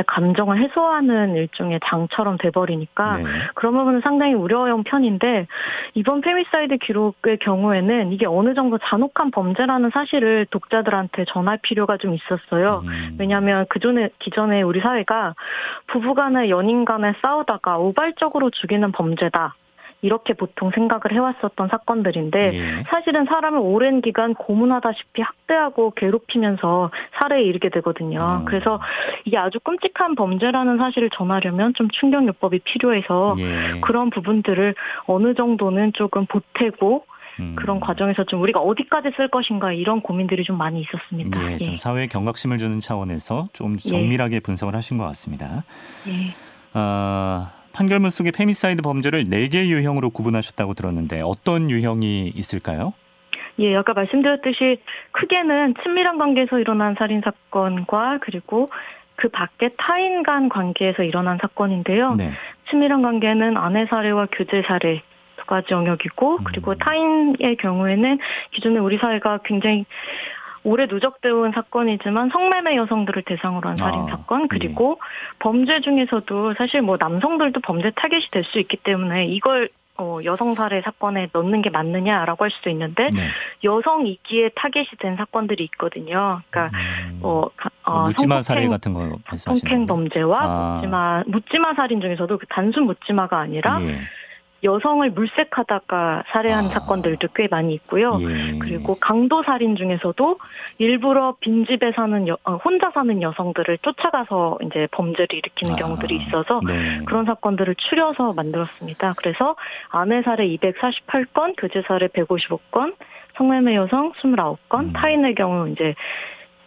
감정을 0.08 0.60
해소하는 0.60 1.36
일종의 1.36 1.80
장처럼 1.86 2.38
돼버리니까 2.38 3.18
네. 3.18 3.24
그런 3.56 3.74
부분은 3.74 4.02
상당히 4.02 4.34
우려하는 4.34 4.84
편인데 4.84 5.48
이번 5.94 6.22
femicide 6.22 6.78
기록의 6.78 7.40
경우에는 7.40 8.12
이게 8.12 8.26
어느 8.26 8.54
정도 8.54 8.78
잔혹한 8.78 9.32
범죄라는 9.32 9.92
사실을 9.94 10.46
독자들한테 10.50 11.26
전할 11.30 11.60
필요가 11.62 11.98
좀 11.98 12.14
있었어요. 12.16 12.84
음. 12.86 12.99
음. 13.12 13.18
왜냐하면 13.20 13.66
그전에 13.70 14.10
기존에 14.20 14.62
우리 14.62 14.80
사회가 14.80 15.34
부부간에 15.88 16.50
연인간에 16.50 17.14
싸우다가 17.22 17.78
우발적으로 17.78 18.50
죽이는 18.50 18.92
범죄다. 18.92 19.56
이렇게 20.02 20.34
보통 20.34 20.72
생각을 20.72 21.12
해왔었던 21.12 21.68
사건들인데 21.68 22.40
예. 22.54 22.84
사실은 22.84 23.26
사람을 23.26 23.60
오랜 23.60 24.02
기간 24.02 24.34
고문하다시피 24.34 25.22
학대하고 25.22 25.92
괴롭히면서 25.92 26.92
살해에 27.20 27.42
이르게 27.42 27.70
되거든요. 27.70 28.40
음. 28.42 28.46
그래서 28.46 28.80
이게 29.26 29.38
아주 29.38 29.60
끔찍한 29.60 30.16
범죄라는 30.16 30.78
사실을 30.78 31.10
전하려면 31.10 31.74
좀 31.74 31.90
충격요법이 31.90 32.60
필요해서 32.60 33.36
예. 33.40 33.82
그런 33.82 34.10
부분들을 34.10 34.74
어느 35.08 35.34
정도는 35.34 35.94
조금 35.94 36.26
보태고 36.26 37.04
음. 37.40 37.56
그런 37.56 37.80
과정에서 37.80 38.24
좀 38.26 38.42
우리가 38.42 38.60
어디까지 38.60 39.12
쓸 39.16 39.28
것인가 39.30 39.74
이런 39.74 40.02
고민들이 40.02 40.44
좀 40.44 40.58
많이 40.58 40.82
있었습니다. 40.82 41.52
예, 41.52 41.58
좀 41.58 41.74
예. 41.74 41.78
사회에 41.78 42.08
경각심을 42.08 42.58
주는 42.58 42.80
차원에서 42.80 43.50
좀 43.54 43.74
예. 43.74 43.90
정밀하게 43.90 44.36
예. 44.36 44.40
분석을 44.40 44.76
하신 44.76 44.98
것 44.98 45.06
같습니다. 45.06 45.64
예. 46.08 46.78
어, 46.78 47.48
판결문 47.74 48.10
속의 48.10 48.32
femicide 48.34 48.82
범죄를 48.82 49.26
4개 49.26 49.68
유형으로 49.68 50.10
구분하셨다고 50.10 50.74
들었는데 50.74 51.22
어떤 51.24 51.70
유형이 51.70 52.34
있을까요? 52.36 52.94
예, 53.60 53.76
아까 53.76 53.94
말씀드렸듯이 53.94 54.82
크게는 55.12 55.76
친밀한 55.84 56.18
관계에서 56.18 56.60
일어난 56.60 56.96
살인 56.98 57.22
사건과 57.22 58.20
그리고 58.22 58.70
그 59.16 59.28
밖에 59.28 59.70
타인 59.78 60.24
간 60.24 60.48
관계에서 60.48 61.04
일어난 61.04 61.38
사건인데요. 61.42 62.16
네. 62.16 62.32
친밀한 62.70 63.02
관계는 63.02 63.58
아내 63.58 63.86
살해와 63.88 64.28
교제 64.32 64.64
살해, 64.66 65.02
가지 65.50 65.74
영역이고 65.74 66.38
음. 66.38 66.44
그리고 66.44 66.76
타인의 66.76 67.58
경우에는 67.60 68.20
기존에 68.52 68.80
우리 68.80 68.98
사회가 68.98 69.40
굉장히 69.44 69.86
오래 70.64 70.86
누적되어 70.88 71.36
온 71.36 71.52
사건이지만 71.54 72.30
성매매 72.30 72.76
여성들을 72.76 73.24
대상으로 73.24 73.70
한 73.70 73.78
살인 73.78 74.02
아, 74.02 74.08
사건 74.10 74.48
그리고 74.48 74.98
예. 75.00 75.36
범죄 75.40 75.80
중에서도 75.80 76.54
사실 76.56 76.82
뭐 76.82 76.98
남성들도 77.00 77.62
범죄 77.62 77.92
타겟이 77.96 78.28
될 78.30 78.44
수 78.44 78.60
있기 78.60 78.78
때문에 78.78 79.26
이걸 79.28 79.70
어, 80.00 80.20
여성 80.24 80.56
살해 80.56 80.82
사건에 80.82 81.28
넣는 81.34 81.62
게 81.62 81.70
맞느냐라고 81.70 82.46
할 82.46 82.52
수도 82.52 82.70
있는데 82.70 83.10
네. 83.14 83.28
여성 83.66 84.08
이기에 84.08 84.52
타겟이 84.56 84.88
된 84.98 85.18
사건들이 85.18 85.66
있거든요. 85.66 86.42
그러니까 86.50 86.78
음, 87.10 87.20
어, 87.22 87.50
어 87.84 88.04
묻지마 88.06 88.42
살해 88.42 88.70
같은 88.70 88.94
거 88.94 89.18
성폭행 89.36 89.86
범죄와 89.86 90.40
아. 90.42 90.76
묻지마 90.76 91.24
묻지마 91.28 91.74
살인 91.74 92.00
중에서도 92.00 92.38
그 92.38 92.46
단순 92.48 92.86
묻지마가 92.86 93.40
아니라 93.40 93.82
예. 93.82 93.98
여성을 94.64 95.10
물색하다가 95.12 96.24
살해한 96.32 96.66
아. 96.66 96.70
사건들도 96.70 97.30
꽤 97.36 97.48
많이 97.50 97.74
있고요. 97.76 98.18
예. 98.22 98.58
그리고 98.60 98.96
강도 98.96 99.44
살인 99.44 99.76
중에서도 99.76 100.38
일부러 100.78 101.36
빈집에 101.40 101.94
사는 101.94 102.28
여, 102.28 102.38
어, 102.44 102.56
혼자 102.56 102.92
사는 102.92 103.22
여성들을 103.22 103.78
쫓아가서 103.80 104.60
이제 104.66 104.88
범죄를 104.92 105.28
일으키는 105.34 105.76
아. 105.76 105.78
경우들이 105.78 106.18
있어서 106.24 106.62
네. 106.66 107.00
그런 107.06 107.26
사건들을 107.26 107.76
추려서 107.76 108.34
만들었습니다. 108.34 109.14
그래서 109.18 109.56
아내 109.90 110.22
살해 110.22 110.48
248건, 110.48 111.56
교제 111.58 111.82
살해 111.88 112.08
155건, 112.08 112.96
성매매 113.38 113.76
여성 113.76 114.12
29건, 114.14 114.80
음. 114.80 114.94
타인의 114.94 115.36
경우 115.36 115.70
이제 115.70 115.96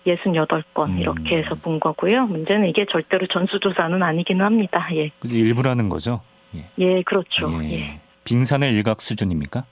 68건 0.06 0.88
음. 0.88 0.98
이렇게 0.98 1.38
해서 1.38 1.54
본 1.54 1.78
거고요. 1.78 2.26
문제는 2.26 2.68
이게 2.68 2.86
절대로 2.86 3.26
전수조사는 3.26 4.02
아니기는 4.02 4.44
합니다. 4.44 4.88
예. 4.94 5.10
일부라는 5.24 5.88
거죠? 5.88 6.20
예, 6.56 6.68
예 6.78 7.02
그렇죠. 7.02 7.50
예. 7.64 7.72
예. 7.72 8.00
빙산의 8.24 8.72
일각 8.72 9.02
수준입니까? 9.02 9.64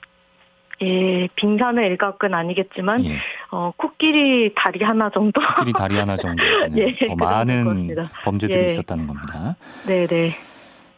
예, 0.83 1.29
빙산의 1.37 1.87
일각은 1.89 2.33
아니겠지만 2.33 3.05
예. 3.05 3.19
어, 3.51 3.73
코끼리 3.77 4.55
다리 4.55 4.83
하나 4.83 5.11
정도. 5.11 5.41
코끼리 5.41 5.73
다리 5.73 5.97
하나 5.99 6.17
정도. 6.17 6.43
예, 6.77 6.97
더 7.07 7.15
많은 7.17 7.95
범죄들이 8.25 8.61
예. 8.61 8.65
있었다는 8.65 9.07
겁니다. 9.07 9.57
네, 9.87 10.07
네. 10.07 10.35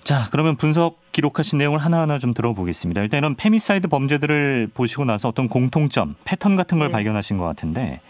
자, 0.05 0.29
그러면 0.31 0.57
분석 0.57 0.99
기록하신 1.12 1.59
내용을 1.59 1.79
하나하나 1.79 2.18
좀 2.18 2.35
들어보겠습니다. 2.35 3.03
일단은 3.03 3.37
femicide 3.37 3.88
범죄들을 3.88 4.71
보시고 4.75 5.05
나서 5.05 5.29
어떤 5.29 5.49
공통점, 5.49 6.16
패턴 6.25 6.57
같은 6.57 6.79
걸 6.79 6.88
네. 6.88 6.92
발견하신 6.92 7.38
것 7.38 7.45
같은데 7.45 8.01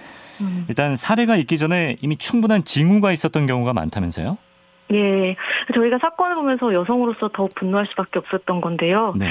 음. 0.41 0.65
일단 0.69 0.97
살해가 0.97 1.37
있기 1.37 1.59
전에 1.59 1.97
이미 2.01 2.17
충분한 2.17 2.65
징후가 2.65 3.13
있었던 3.13 3.47
경우가 3.47 3.75
많다면서요? 3.75 4.39
예, 4.93 5.37
저희가 5.75 5.99
사건을 5.99 6.35
보면서 6.35 6.73
여성으로서 6.75 7.29
더 7.29 7.49
분노할 7.55 7.87
수밖에 7.87 8.19
없었던 8.19 8.61
건데요. 8.61 9.13
네. 9.17 9.27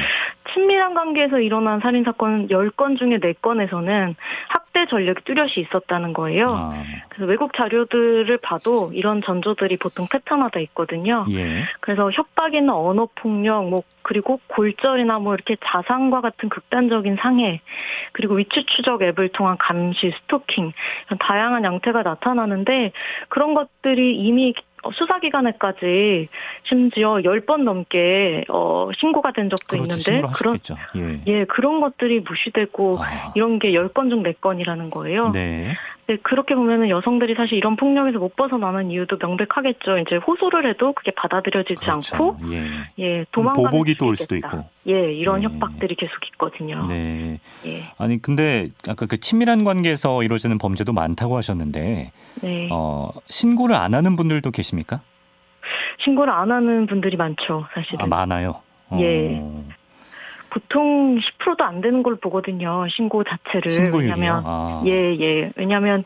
친밀한 0.54 0.94
관계에서 0.94 1.40
일어난 1.40 1.80
살인 1.80 2.04
사건 2.04 2.48
10건 2.48 2.98
중에 2.98 3.20
4건에서는 3.20 4.16
학대 4.48 4.86
전력이 4.88 5.24
뚜렷이 5.24 5.60
있었다는 5.60 6.14
거예요. 6.14 6.48
아. 6.50 6.74
그래서 7.10 7.26
외국 7.26 7.54
자료들을 7.54 8.36
봐도 8.38 8.92
이런 8.94 9.22
전조들이 9.22 9.78
보통 9.78 10.08
패턴화돼 10.10 10.62
있거든요. 10.64 11.26
예. 11.32 11.64
그래서 11.80 12.10
협박이나 12.10 12.76
언어 12.76 13.08
폭력, 13.16 13.70
뭐 13.70 13.84
그리고 14.02 14.40
골절이나 14.48 15.20
뭐 15.20 15.36
이렇게 15.36 15.56
자상과 15.64 16.22
같은 16.22 16.50
극단적인 16.50 17.18
상해, 17.20 17.62
그리고 18.14 18.36
위치 18.36 18.66
추적 18.66 19.02
앱을 19.02 19.30
통한 19.30 19.58
감시, 19.58 20.12
스토킹, 20.24 20.74
다양한 21.20 21.64
양태가 21.64 22.02
나타나는데 22.02 22.94
그런 23.30 23.54
것들이 23.54 24.16
이미 24.18 24.54
어, 24.54 24.71
수사기관에까지 24.94 26.28
심지어 26.64 27.16
10번 27.16 27.64
넘게 27.64 28.46
어, 28.50 28.90
신고가 28.98 29.32
된 29.32 29.50
적도 29.50 29.78
그렇죠, 29.78 30.12
있는데 30.12 30.28
그런 30.36 30.60
예. 30.96 31.22
예. 31.28 31.46
그런 31.46 31.82
것들이 31.82 32.22
무시되고 32.22 32.98
아. 33.00 33.32
이런 33.36 33.60
게 33.60 33.72
10건 33.72 34.10
중 34.10 34.24
4건이라는 34.24 34.90
거예요. 34.90 35.32
네. 35.32 35.76
네, 36.12 36.18
그렇게 36.24 36.56
보면은 36.56 36.90
여성들이 36.90 37.36
사실 37.36 37.58
이런 37.58 37.76
폭력에서 37.76 38.20
못 38.20 38.36
벗어나는 38.36 38.92
이유도 38.92 39.18
명백하겠죠. 39.18 39.98
이제 40.00 40.18
호소를 40.18 40.70
해도 40.70 40.92
그게 40.94 41.12
받아들여지지 41.12 41.76
그렇죠. 41.76 42.16
않고 42.16 42.38
예, 42.52 42.68
예 43.00 43.26
도망가는 43.32 43.70
보복이 43.70 43.96
또 43.96 44.08
올 44.08 44.16
수도 44.16 44.36
있고. 44.36 44.66
예, 44.88 45.14
이런 45.14 45.42
예. 45.42 45.46
협박들이 45.46 45.96
계속 45.96 46.16
있거든요. 46.34 46.86
네. 46.88 47.40
예. 47.66 47.84
아니 47.98 48.22
근데 48.22 48.70
아까 48.90 49.06
그 49.06 49.18
친밀한 49.18 49.64
관계에서 49.64 50.24
이루어지는 50.24 50.58
범죄도 50.58 50.92
많다고 50.92 51.38
하셨는데 51.38 52.12
네. 52.42 52.70
어, 52.72 53.10
신고를 53.30 53.76
안 53.76 53.94
하는 53.94 54.16
분들도 54.18 54.52
계십니까? 54.52 55.02
신고를 56.04 56.34
안 56.34 56.52
하는 56.52 56.88
분들이 56.88 57.16
많죠, 57.16 57.66
사실은. 57.74 58.04
아, 58.04 58.08
많아요. 58.08 58.62
예. 59.00 59.42
어. 60.52 60.54
보통 60.54 61.18
10%도 61.18 61.64
안 61.64 61.82
되는 61.82 62.04
걸 62.04 62.16
보거든요. 62.16 62.86
신고 62.90 63.24
자체를. 63.24 63.72
신고율이요? 63.72 64.14
왜냐면 64.14 64.44
아. 64.46 64.84
예, 64.86 65.16
예. 65.20 65.52
왜냐면 65.56 66.04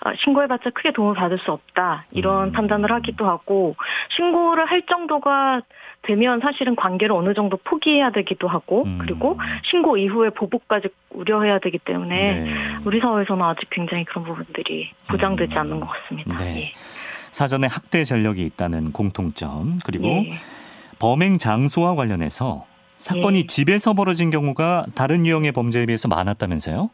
하 0.00 0.10
아, 0.10 0.14
신고해봤자 0.24 0.70
크게 0.70 0.92
도움을 0.92 1.14
받을 1.14 1.38
수 1.38 1.50
없다. 1.50 2.06
이런 2.12 2.48
음. 2.48 2.52
판단을 2.52 2.92
하기도 2.92 3.26
하고 3.26 3.74
신고를 4.16 4.66
할 4.66 4.82
정도가 4.86 5.62
되면 6.02 6.40
사실은 6.40 6.76
관계를 6.76 7.14
어느 7.14 7.34
정도 7.34 7.56
포기해야 7.56 8.10
되기도 8.10 8.46
하고 8.46 8.84
음. 8.84 8.98
그리고 9.00 9.38
신고 9.64 9.96
이후에 9.96 10.30
보복까지 10.30 10.88
우려해야 11.10 11.58
되기 11.58 11.78
때문에 11.78 12.40
네. 12.40 12.54
우리 12.84 13.00
사회에서는 13.00 13.44
아직 13.44 13.68
굉장히 13.70 14.04
그런 14.04 14.24
부분들이 14.24 14.92
보장되지 15.08 15.54
음. 15.54 15.58
않는 15.58 15.80
것 15.80 15.86
같습니다. 15.88 16.36
네. 16.36 16.56
예. 16.56 16.72
사전에 17.32 17.66
학대 17.66 18.04
전력이 18.04 18.42
있다는 18.42 18.92
공통점 18.92 19.80
그리고 19.84 20.06
예. 20.06 20.34
범행 21.00 21.38
장소와 21.38 21.96
관련해서 21.96 22.67
사건이 22.98 23.42
네. 23.42 23.46
집에서 23.46 23.94
벌어진 23.94 24.30
경우가 24.30 24.86
다른 24.94 25.24
유형의 25.24 25.52
범죄에 25.52 25.86
비해서 25.86 26.08
많았다면서요? 26.08 26.90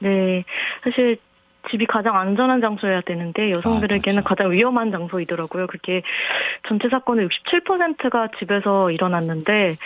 네. 0.00 0.44
사실 0.84 1.18
집이 1.70 1.86
가장 1.86 2.16
안전한 2.16 2.60
장소여야 2.60 3.02
되는데 3.02 3.50
여성들에게는 3.50 4.20
아, 4.20 4.22
그렇죠. 4.22 4.28
가장 4.28 4.52
위험한 4.52 4.90
장소이더라고요. 4.90 5.66
그게 5.66 6.02
전체 6.68 6.88
사건의 6.88 7.28
67%가 7.28 8.28
집에서 8.38 8.90
일어났는데 8.90 9.76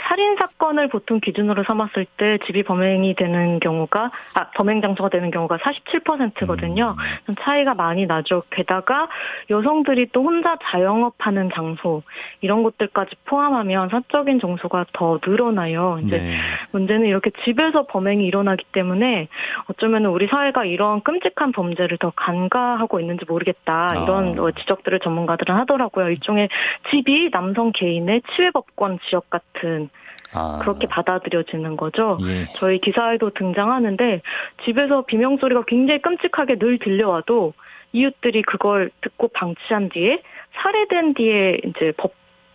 살인 0.00 0.36
사건을 0.36 0.88
보통 0.88 1.20
기준으로 1.20 1.64
삼았을 1.64 2.06
때 2.16 2.38
집이 2.46 2.62
범행이 2.62 3.14
되는 3.14 3.60
경우가 3.60 4.10
아 4.34 4.50
범행 4.50 4.80
장소가 4.80 5.08
되는 5.08 5.30
경우가 5.30 5.58
47%거든요. 5.58 6.96
음. 7.28 7.34
차이가 7.40 7.74
많이 7.74 8.06
나죠. 8.06 8.44
게다가 8.50 9.08
여성들이 9.50 10.10
또 10.12 10.22
혼자 10.22 10.56
자영업하는 10.62 11.50
장소 11.54 12.02
이런 12.40 12.62
것들까지 12.62 13.16
포함하면 13.24 13.88
사적인 13.88 14.40
정소가 14.40 14.86
더 14.92 15.18
늘어나요. 15.24 15.98
이제 16.04 16.18
네. 16.18 16.38
문제는 16.72 17.06
이렇게 17.06 17.30
집에서 17.44 17.86
범행이 17.86 18.24
일어나기 18.24 18.64
때문에 18.72 19.28
어쩌면 19.66 20.06
우리 20.06 20.26
사회가 20.26 20.64
이런 20.64 21.02
끔찍한 21.02 21.52
범죄를 21.52 21.98
더 21.98 22.10
간과하고 22.14 23.00
있는지 23.00 23.24
모르겠다 23.26 23.88
이런 24.02 24.38
아. 24.38 24.50
지적들을 24.58 25.00
전문가들은 25.00 25.54
하더라고요. 25.54 26.08
일종의 26.10 26.48
집이 26.90 27.30
남성 27.30 27.72
개인의 27.72 28.22
치외 28.34 28.50
법권 28.50 28.98
지역 29.08 29.30
같은 29.30 29.87
아. 30.32 30.58
그렇게 30.60 30.86
받아들여지는 30.86 31.76
거죠. 31.76 32.18
예. 32.22 32.44
저희 32.56 32.80
기사에도 32.80 33.30
등장하는데 33.30 34.22
집에서 34.64 35.02
비명 35.02 35.38
소리가 35.38 35.64
굉장히 35.66 36.00
끔찍하게 36.02 36.58
늘 36.58 36.78
들려와도 36.78 37.54
이웃들이 37.92 38.42
그걸 38.42 38.90
듣고 39.00 39.28
방치한 39.28 39.88
뒤에 39.88 40.22
살해된 40.60 41.14
뒤에 41.14 41.60
이제 41.64 41.92
법 41.96 42.12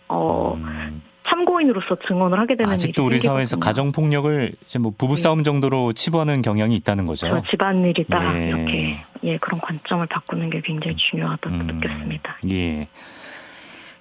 어. 0.08 0.54
음. 0.56 1.02
참고인으로서 1.24 1.96
증언을 2.06 2.38
하게 2.38 2.54
되는 2.54 2.70
아직도 2.70 3.04
우리 3.06 3.18
사회에서 3.18 3.58
가정 3.58 3.92
폭력을 3.92 4.52
이제 4.62 4.78
뭐 4.78 4.92
부부 4.96 5.16
싸움 5.16 5.38
네. 5.38 5.42
정도로 5.44 5.92
치부하는 5.94 6.42
경향이 6.42 6.76
있다는 6.76 7.06
거죠. 7.06 7.26
저 7.26 7.42
집안일이다 7.50 8.38
예. 8.38 8.48
이렇게 8.48 9.04
예 9.22 9.38
그런 9.38 9.58
관점을 9.60 10.06
바꾸는 10.06 10.50
게 10.50 10.60
굉장히 10.62 10.96
중요하다고 10.96 11.56
음. 11.56 11.66
느꼈습니다. 11.66 12.36
예. 12.50 12.88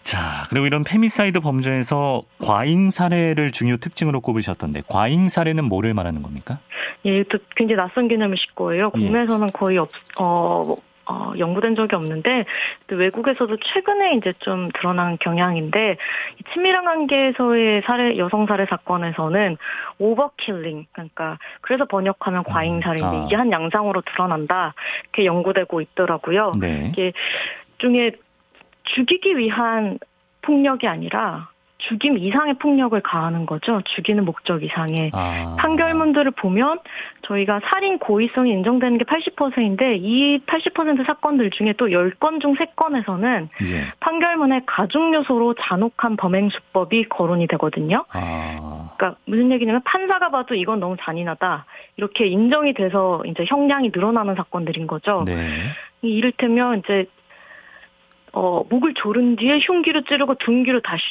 자, 0.03 0.43
그리고 0.49 0.67
이런 0.67 0.83
femicide 0.83 1.39
범죄에서 1.39 2.23
과잉 2.43 2.89
살해를 2.89 3.51
중요 3.51 3.77
특징으로 3.77 4.19
꼽으셨던데 4.19 4.83
과잉 4.87 5.29
살해는 5.29 5.63
뭐를 5.65 5.93
말하는 5.93 6.21
겁니까? 6.21 6.59
예, 7.05 7.23
또 7.23 7.39
굉장히 7.55 7.77
낯선 7.77 8.09
개념이실 8.09 8.51
거예요. 8.53 8.91
예. 8.97 8.99
국내에서는 8.99 9.47
거의 9.53 9.77
없, 9.77 9.89
어, 10.19 10.75
어, 11.05 11.33
연구된 11.37 11.75
적이 11.75 11.95
없는데 11.95 12.45
외국에서도 12.87 13.57
최근에 13.57 14.15
이제 14.15 14.33
좀 14.39 14.69
드러난 14.73 15.17
경향인데 15.19 15.97
친밀한 16.53 16.85
관계에서의 16.85 17.81
살해 17.85 18.17
여성 18.17 18.45
살해 18.45 18.65
사건에서는 18.69 19.57
overkilling 19.99 20.85
그러니까 20.91 21.37
그래서 21.61 21.85
번역하면 21.85 22.43
과잉 22.43 22.81
살인데 22.81 23.05
아. 23.05 23.23
이게 23.25 23.35
한 23.35 23.51
양상으로 23.51 24.01
드러난다 24.01 24.73
이렇게 25.03 25.25
연구되고 25.25 25.81
있더라고요. 25.81 26.53
네. 26.59 26.89
이게 26.91 27.13
중에 27.79 28.11
죽이기 28.83 29.37
위한 29.37 29.97
폭력이 30.41 30.87
아니라 30.87 31.49
죽임 31.89 32.17
이상의 32.17 32.53
폭력을 32.55 32.99
가하는 33.01 33.45
거죠. 33.45 33.81
죽이는 33.83 34.23
목적 34.23 34.63
이상의 34.63 35.11
아. 35.13 35.55
판결문들을 35.59 36.31
보면 36.31 36.79
저희가 37.23 37.59
살인 37.65 37.99
고의성이 37.99 38.51
인정되는 38.51 38.97
게 38.97 39.03
80%인데 39.03 39.97
이 39.97 40.39
80% 40.45 41.05
사건들 41.05 41.49
중에 41.51 41.73
또 41.77 41.87
10건 41.87 42.41
중 42.41 42.55
3건에서는 42.55 43.49
예. 43.65 43.91
판결문에 43.99 44.61
가중 44.65 45.13
요소로 45.13 45.55
잔혹한 45.59 46.15
범행 46.15 46.49
수법이 46.49 47.09
거론이 47.09 47.47
되거든요. 47.47 48.05
아. 48.13 48.93
그러니까 48.95 49.19
무슨 49.25 49.51
얘기냐면 49.51 49.81
판사가 49.83 50.29
봐도 50.29 50.55
이건 50.55 50.79
너무 50.79 50.95
잔인하다. 51.01 51.65
이렇게 51.97 52.25
인정이 52.27 52.73
돼서 52.73 53.21
이제 53.25 53.43
형량이 53.45 53.91
늘어나는 53.93 54.35
사건들인 54.35 54.87
거죠. 54.87 55.23
네. 55.25 55.33
이를테면 56.01 56.79
이제 56.79 57.07
어, 58.33 58.63
목을 58.69 58.93
조른 58.95 59.35
뒤에 59.35 59.59
흉기로 59.59 60.03
찌르고 60.03 60.35
둔기로 60.35 60.81
다시 60.81 61.03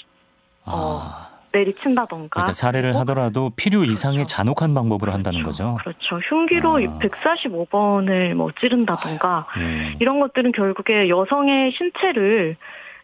어, 0.64 1.00
아. 1.00 1.28
내리친다던가. 1.52 2.28
그러니까 2.30 2.52
살해를 2.52 2.96
하더라도 2.96 3.50
필요 3.56 3.84
이상의 3.84 4.18
그렇죠. 4.18 4.36
잔혹한 4.36 4.74
방법으로 4.74 5.12
한다는 5.12 5.42
그렇죠. 5.42 5.76
거죠. 5.76 5.78
그렇죠. 5.82 6.28
흉기로 6.28 6.76
아. 6.76 6.98
145번을 6.98 8.34
뭐 8.34 8.50
찌른다던가 8.60 9.46
네. 9.58 9.94
이런 10.00 10.20
것들은 10.20 10.52
결국에 10.52 11.08
여성의 11.08 11.72
신체를 11.72 12.56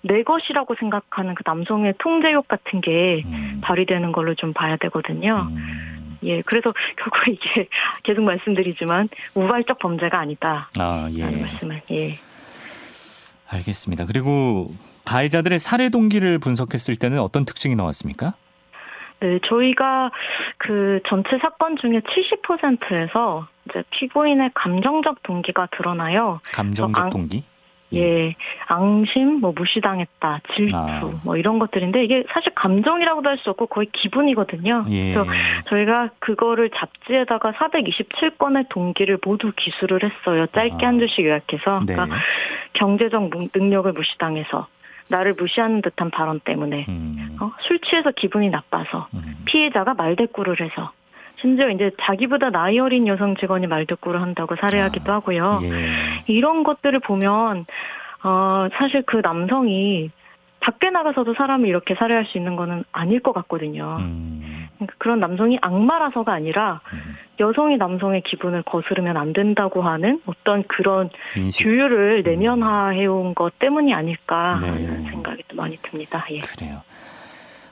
내 0.03 0.23
것이라고 0.23 0.75
생각하는 0.79 1.35
그 1.35 1.43
남성의 1.45 1.95
통제욕 1.99 2.49
같은 2.49 2.81
게 2.81 3.23
음. 3.27 3.61
발휘되는 3.63 4.13
걸로 4.13 4.35
좀 4.35 4.53
봐야 4.53 4.77
되거든요. 4.77 5.49
음. 5.51 6.19
예, 6.25 6.41
그래서 6.43 6.73
결국 6.97 7.29
이게 7.29 7.69
계속 8.03 8.23
말씀드리지만 8.23 9.09
우발적 9.35 9.79
범죄가 9.79 10.19
아니다. 10.19 10.71
아, 10.79 11.09
예. 11.13 11.23
라는 11.23 11.41
말씀을 11.41 11.83
예. 11.91 12.15
알겠습니다. 13.51 14.07
그리고 14.07 14.73
가해자들의 15.07 15.59
살해 15.59 15.89
동기를 15.89 16.39
분석했을 16.39 16.97
때는 16.97 17.21
어떤 17.21 17.45
특징이 17.45 17.75
나왔습니까? 17.75 18.35
네, 19.21 19.41
저희가 19.49 20.11
그 20.59 21.01
전체 21.09 21.39
사건 21.39 21.77
중에 21.77 22.01
70%에서 22.01 23.49
이제 23.69 23.83
피고인의 23.91 24.51
감정적 24.55 25.23
동기가 25.23 25.67
드러나요. 25.77 26.41
감정적 26.53 27.11
동기? 27.11 27.45
예, 27.95 28.35
앙심, 28.67 29.41
뭐 29.41 29.53
무시당했다, 29.57 30.41
질투, 30.55 30.77
아. 30.77 31.01
뭐 31.25 31.37
이런 31.37 31.59
것들인데 31.59 32.05
이게 32.05 32.25
사실 32.29 32.53
감정이라고도 32.55 33.29
할 33.29 33.39
수 33.39 33.51
없고 33.51 33.67
거의 33.69 33.87
기분이거든요. 33.93 34.85
예. 34.91 35.15
그래서 35.15 35.31
저희가 35.69 36.11
그거를 36.19 36.71
잡지에다가 36.71 37.53
427건의 37.53 38.69
동기를 38.69 39.19
모두 39.25 39.53
기술을 39.57 40.01
했어요. 40.03 40.47
짧게 40.49 40.85
아. 40.85 40.89
한 40.89 40.99
줄씩 40.99 41.25
요약해서. 41.25 41.83
네. 41.87 41.95
그러니까 41.95 42.19
경제적 42.73 43.31
능력을 43.55 43.93
무시당해서 43.93 44.67
나를 45.09 45.35
무시하는 45.39 45.83
듯한 45.83 46.11
발언 46.11 46.41
때문에 46.41 46.87
음. 46.89 47.37
어? 47.41 47.51
술 47.61 47.79
취해서 47.81 48.11
기분이 48.11 48.51
나빠서 48.51 49.09
음. 49.15 49.37
피해자가 49.47 49.95
말대꾸를 49.95 50.61
해서 50.61 50.93
심지어 51.41 51.71
이제 51.71 51.91
자기보다 52.01 52.51
나이 52.51 52.79
어린 52.79 53.07
여성 53.07 53.37
직원이 53.37 53.67
말대꾸를 53.67 54.21
한다고 54.21 54.57
살해하기도 54.57 55.13
아, 55.13 55.17
하고요. 55.17 55.61
예. 55.63 56.25
이런 56.27 56.65
것들을 56.65 56.99
보면 57.01 57.65
어 58.25 58.69
사실 58.75 59.03
그 59.03 59.19
남성이 59.23 60.11
밖에 60.61 60.91
나가서도 60.91 61.35
사람을 61.35 61.69
이렇게 61.69 61.95
살해할 61.95 62.27
수 62.27 62.37
있는 62.37 62.57
거는 62.57 62.85
아닐 62.93 63.21
것 63.21 63.33
같거든요. 63.33 63.99
음. 64.01 64.69
그러니까 64.77 64.95
그런 64.99 65.21
남성이 65.21 65.59
악마라서가 65.63 66.33
아니라 66.33 66.81
음. 66.93 67.17
여성이 67.41 67.77
남성의 67.77 68.23
기분을 68.23 68.63
거스르면 68.63 69.17
안 69.17 69.33
된다고 69.33 69.83
하는 69.83 70.21
어떤 70.27 70.65
그런 70.65 71.11
인식. 71.37 71.63
규율을 71.63 72.23
음. 72.27 72.31
내면화해온 72.31 73.35
것 73.37 73.57
때문이 73.61 73.95
아닐까 73.95 74.57
네. 74.61 74.69
하는 74.69 75.03
생각이 75.05 75.45
또 75.47 75.57
많이 75.57 75.77
듭니다. 75.77 76.25
예. 76.33 76.41
그래요. 76.41 76.83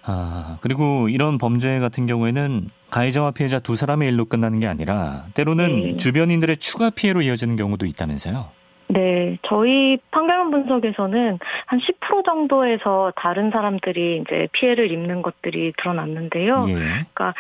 아, 0.06 0.56
그리고 0.60 1.08
이런 1.08 1.36
범죄 1.36 1.78
같은 1.80 2.06
경우에는 2.06 2.68
가해자와 2.90 3.32
피해자 3.32 3.58
두 3.58 3.74
사람의 3.74 4.08
일로 4.08 4.24
끝나는 4.24 4.60
게 4.60 4.66
아니라 4.66 5.24
때로는 5.34 5.82
네. 5.82 5.96
주변인들의 5.96 6.58
추가 6.58 6.90
피해로 6.90 7.22
이어지는 7.22 7.56
경우도 7.56 7.86
있다면서요? 7.86 8.48
네, 8.88 9.36
저희 9.42 9.98
판결문 10.12 10.52
분석에서는 10.52 11.38
한 11.66 11.80
10% 11.80 12.24
정도에서 12.24 13.12
다른 13.16 13.50
사람들이 13.50 14.22
이제 14.24 14.46
피해를 14.52 14.92
입는 14.92 15.22
것들이 15.22 15.72
드러났는데요. 15.76 16.66
예. 16.68 16.74
그러니까 16.74 17.34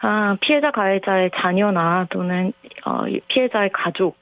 아, 0.00 0.36
피해자 0.42 0.70
가해자의 0.70 1.30
자녀나 1.34 2.06
또는 2.10 2.52
어, 2.84 3.04
피해자의 3.28 3.70
가족 3.72 4.18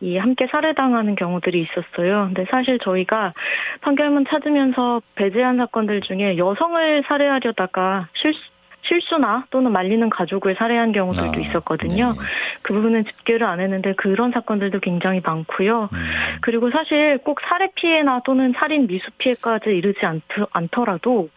이 0.00 0.16
함께 0.16 0.46
살해당하는 0.46 1.14
경우들이 1.14 1.62
있었어요. 1.62 2.26
근데 2.26 2.44
사실 2.50 2.78
저희가 2.78 3.32
판결문 3.80 4.26
찾으면서 4.26 5.00
배제한 5.14 5.56
사건들 5.56 6.00
중에 6.02 6.36
여성을 6.36 7.04
살해하려다가 7.06 8.08
실수 8.14 8.53
실수나 8.84 9.46
또는 9.50 9.72
말리는 9.72 10.08
가족을 10.10 10.54
살해한 10.56 10.92
경우들도 10.92 11.32
아, 11.38 11.40
있었거든요. 11.40 12.12
네. 12.12 12.18
그 12.62 12.72
부분은 12.72 13.04
집계를 13.04 13.46
안 13.46 13.60
했는데 13.60 13.94
그런 13.94 14.30
사건들도 14.32 14.80
굉장히 14.80 15.20
많고요. 15.24 15.88
음. 15.92 15.98
그리고 16.40 16.70
사실 16.70 17.18
꼭 17.18 17.40
살해 17.42 17.70
피해나 17.74 18.20
또는 18.24 18.52
살인 18.56 18.86
미수 18.86 19.10
피해까지 19.18 19.70
이르지 19.70 20.04
않, 20.04 20.20
않더라도 20.52 21.28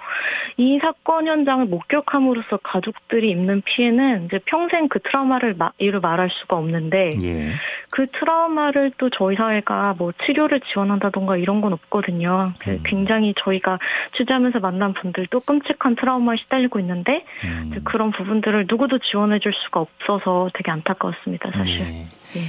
이 0.58 0.80
사건 0.82 1.28
현장을 1.28 1.66
목격함으로써 1.66 2.58
가족들이 2.58 3.30
입는 3.30 3.62
피해는 3.62 4.26
이제 4.26 4.40
평생 4.46 4.88
그 4.90 5.00
트라우마를 5.00 5.56
마, 5.56 5.72
이루 5.78 6.00
말할 6.00 6.30
수가 6.32 6.58
없는데 6.58 7.12
예. 7.24 7.52
그 7.90 8.08
트라우마를 8.08 8.92
또 8.98 9.10
저희 9.10 9.36
사회가 9.36 9.96
뭐 9.98 10.12
치료를 10.26 10.62
지원한다던가 10.62 11.38
이런 11.38 11.62
건 11.62 11.74
없거든요. 11.74 12.54
음. 12.68 12.80
굉장히 12.84 13.34
저희가 13.38 13.80
취재하면서 14.18 14.60
만난 14.60 14.94
분들도 14.94 15.40
끔찍한 15.42 15.96
트라우마에 15.96 16.38
시달리고 16.38 16.80
있는데 16.80 17.24
음. 17.44 17.82
그런 17.84 18.12
부분들을 18.12 18.66
누구도 18.70 19.00
지원해줄 19.00 19.54
수가 19.54 19.82
없어서 19.82 20.50
되게 20.54 20.72
안타까웠습니다, 20.72 21.52
사실. 21.52 21.80
네. 21.80 22.08
예. 22.36 22.42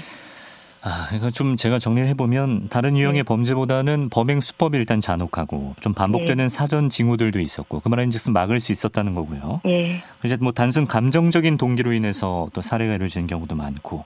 아, 0.81 1.07
그러니까 1.09 1.31
좀 1.31 1.57
제가 1.57 1.79
정리를 1.79 2.09
해보면 2.11 2.69
다른 2.69 2.97
유형의 2.97 3.21
네. 3.21 3.23
범죄보다는 3.25 4.11
범행 4.11 4.41
수법이 4.41 4.79
일단 4.79 5.01
잔혹하고 5.01 5.75
좀 5.81 5.93
반복되는 5.93 6.37
네. 6.45 6.49
사전 6.49 6.89
징후들도 6.89 7.41
있었고 7.41 7.81
그 7.81 7.89
말인즉슨 7.89 8.33
막을 8.33 8.61
수 8.61 8.73
있었다는 8.73 9.15
거고요. 9.15 9.61
네. 9.65 10.03
이제 10.25 10.37
뭐 10.41 10.53
단순 10.53 10.87
감정적인 10.87 11.59
동기로 11.59 11.93
인해서 11.93 12.49
또 12.53 12.61
살해가 12.61 12.95
이루어지는 12.95 13.27
경우도 13.27 13.57
많고 13.57 14.05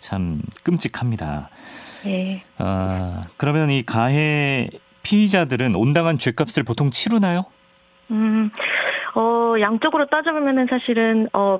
참 0.00 0.40
끔찍합니다. 0.62 1.50
네. 2.04 2.42
아, 2.58 3.24
그러면 3.36 3.70
이 3.70 3.82
가해 3.82 4.70
피의자들은 5.02 5.74
온당한 5.74 6.18
죄값을 6.18 6.62
보통 6.62 6.90
치르나요? 6.90 7.44
음, 8.10 8.50
어, 9.14 9.54
양쪽으로 9.60 10.06
따져보면은 10.06 10.66
사실은, 10.68 11.28
어, 11.32 11.58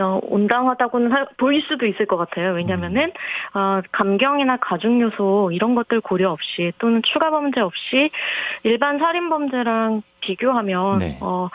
어, 0.00 0.18
온당하다고는 0.22 1.12
하, 1.12 1.26
보일 1.36 1.62
수도 1.62 1.86
있을 1.86 2.06
것 2.06 2.16
같아요. 2.16 2.52
왜냐면은, 2.54 3.12
어, 3.54 3.80
감경이나 3.92 4.56
가중 4.56 5.00
요소, 5.00 5.50
이런 5.52 5.74
것들 5.74 6.00
고려 6.00 6.32
없이, 6.32 6.72
또는 6.78 7.02
추가 7.04 7.30
범죄 7.30 7.60
없이, 7.60 8.10
일반 8.64 8.98
살인범죄랑 8.98 10.02
비교하면, 10.20 10.98
네. 10.98 11.18
어, 11.20 11.48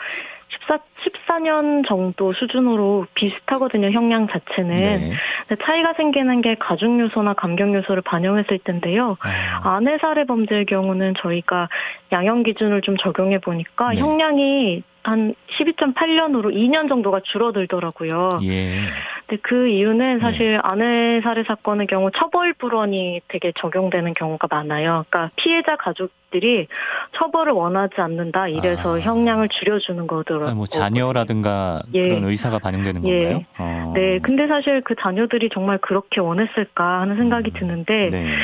14, 0.50 0.78
14년 0.96 1.86
정도 1.86 2.32
수준으로 2.32 3.06
비슷하거든요, 3.14 3.90
형량 3.90 4.28
자체는. 4.28 4.76
네. 4.76 5.12
차이가 5.64 5.92
생기는 5.94 6.40
게 6.42 6.56
가중 6.56 7.00
요소나 7.00 7.34
감경 7.34 7.74
요소를 7.74 8.02
반영했을 8.02 8.58
텐데요. 8.64 9.16
아. 9.20 9.76
아내 9.76 9.98
살해 9.98 10.24
범죄의 10.24 10.66
경우는 10.66 11.14
저희가 11.18 11.68
양형 12.12 12.42
기준을 12.42 12.82
좀 12.82 12.96
적용해 12.96 13.38
보니까 13.38 13.90
네. 13.90 14.00
형량이 14.00 14.82
한 15.02 15.34
12.8년으로 15.58 16.54
2년 16.54 16.88
정도가 16.88 17.20
줄어들더라고요. 17.24 18.40
예. 18.42 18.80
근데 19.26 19.40
그 19.42 19.68
이유는 19.68 20.18
네. 20.18 20.20
사실 20.20 20.52
네. 20.52 20.58
아내 20.62 21.20
살해 21.22 21.42
사건의 21.46 21.86
경우 21.86 22.10
처벌 22.16 22.52
불원이 22.52 23.22
되게 23.28 23.52
적용되는 23.58 24.14
경우가 24.14 24.48
많아요. 24.50 25.04
그러니까 25.08 25.30
피해자 25.36 25.76
가족들이 25.76 26.66
처벌을 27.12 27.52
원하지 27.52 27.94
않는다. 27.98 28.48
이래서 28.48 28.96
아. 28.96 29.00
형량을 29.00 29.48
줄여주는 29.48 30.06
거더라고요. 30.06 30.54
뭐 30.54 30.66
자녀라든가 30.66 31.80
예. 31.94 32.02
그런 32.02 32.24
의사가 32.24 32.58
반영되는 32.58 33.06
예. 33.06 33.18
건가요? 33.18 33.44
어. 33.58 33.92
네. 33.94 34.18
근데 34.18 34.46
사실 34.48 34.82
그 34.82 34.94
자녀들이 35.00 35.48
정말 35.52 35.78
그렇게 35.78 36.20
원했을까 36.20 37.00
하는 37.00 37.16
생각이 37.16 37.52
음. 37.54 37.58
드는데 37.58 38.10
네. 38.10 38.34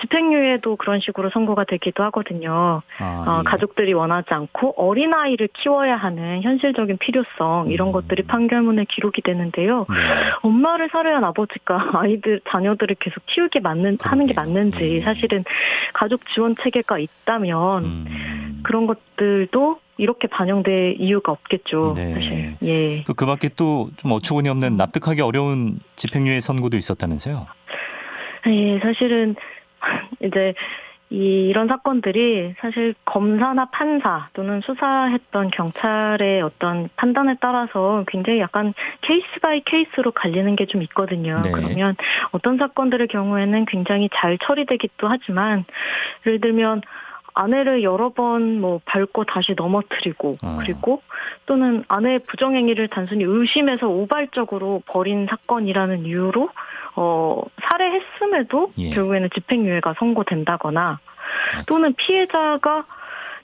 집행유예도 0.00 0.76
그런 0.76 1.00
식으로 1.00 1.30
선고가 1.30 1.64
되기도 1.64 2.02
하거든요. 2.04 2.82
아, 2.98 3.24
어, 3.26 3.40
예. 3.40 3.42
가족들이 3.44 3.92
원하지 3.92 4.28
않고 4.30 4.74
어린 4.76 5.12
아이를 5.12 5.48
키워야 5.52 5.96
하는 5.96 6.42
현실적인 6.42 6.98
필요성 6.98 7.70
이런 7.70 7.88
음. 7.88 7.92
것들이 7.92 8.22
판결문에 8.22 8.84
기록이 8.88 9.22
되는데요. 9.22 9.86
네. 9.90 9.96
엄마를 10.42 10.88
살해한 10.90 11.24
아버지가 11.24 11.90
아이들 12.00 12.40
자녀들을 12.48 12.96
계속 13.00 13.24
키우게 13.26 13.60
맞는 13.60 13.98
하는 14.00 14.26
게 14.26 14.34
맞는지 14.34 14.78
네. 14.78 15.00
사실은 15.00 15.44
가족 15.92 16.26
지원 16.26 16.54
체계가 16.54 16.98
있다면 16.98 17.84
음. 17.84 18.60
그런 18.62 18.86
것들도 18.86 19.78
이렇게 19.96 20.28
반영될 20.28 20.94
이유가 20.98 21.32
없겠죠. 21.32 21.94
네. 21.96 22.14
사실. 22.14 22.54
예. 22.62 23.04
또 23.04 23.14
그밖에 23.14 23.48
또 23.48 23.88
좀 23.96 24.12
어처구니 24.12 24.48
없는 24.48 24.76
납득하기 24.76 25.20
어려운 25.22 25.78
집행유예 25.96 26.40
선고도 26.40 26.76
있었다면서요? 26.76 27.46
예, 28.46 28.78
사실은 28.80 29.34
이제 30.20 30.54
이, 31.10 31.46
이런 31.48 31.68
사건들이 31.68 32.54
사실 32.58 32.94
검사나 33.06 33.66
판사 33.70 34.28
또는 34.34 34.60
수사했던 34.60 35.50
경찰의 35.52 36.42
어떤 36.42 36.90
판단에 36.96 37.36
따라서 37.40 38.04
굉장히 38.08 38.40
약간 38.40 38.74
case 39.00 39.26
by 39.40 39.62
case로 39.64 40.10
갈리는 40.12 40.54
게 40.54 40.66
좀 40.66 40.82
있거든요. 40.82 41.40
네. 41.42 41.50
그러면 41.50 41.96
어떤 42.32 42.58
사건들의 42.58 43.08
경우에는 43.08 43.64
굉장히 43.64 44.10
잘 44.12 44.36
처리되기도 44.36 45.08
하지만 45.08 45.64
예를 46.26 46.40
들면 46.42 46.82
아내를 47.32 47.82
여러 47.84 48.10
번 48.10 48.58
뭐 48.60 48.80
밟고 48.84 49.24
다시 49.24 49.54
넘어뜨리고 49.56 50.36
아. 50.42 50.58
그리고 50.60 51.02
또는 51.46 51.84
아내의 51.88 52.18
부정행위를 52.20 52.88
단순히 52.88 53.24
의심해서 53.24 53.88
우발적으로 53.88 54.82
벌인 54.86 55.26
사건이라는 55.26 56.04
이유로 56.04 56.50
어, 57.00 57.42
살해했음에도 57.62 58.72
예. 58.78 58.90
결국에는 58.90 59.28
집행유예가 59.32 59.94
선고된다거나 60.00 60.98
또는 61.68 61.94
피해자가 61.94 62.86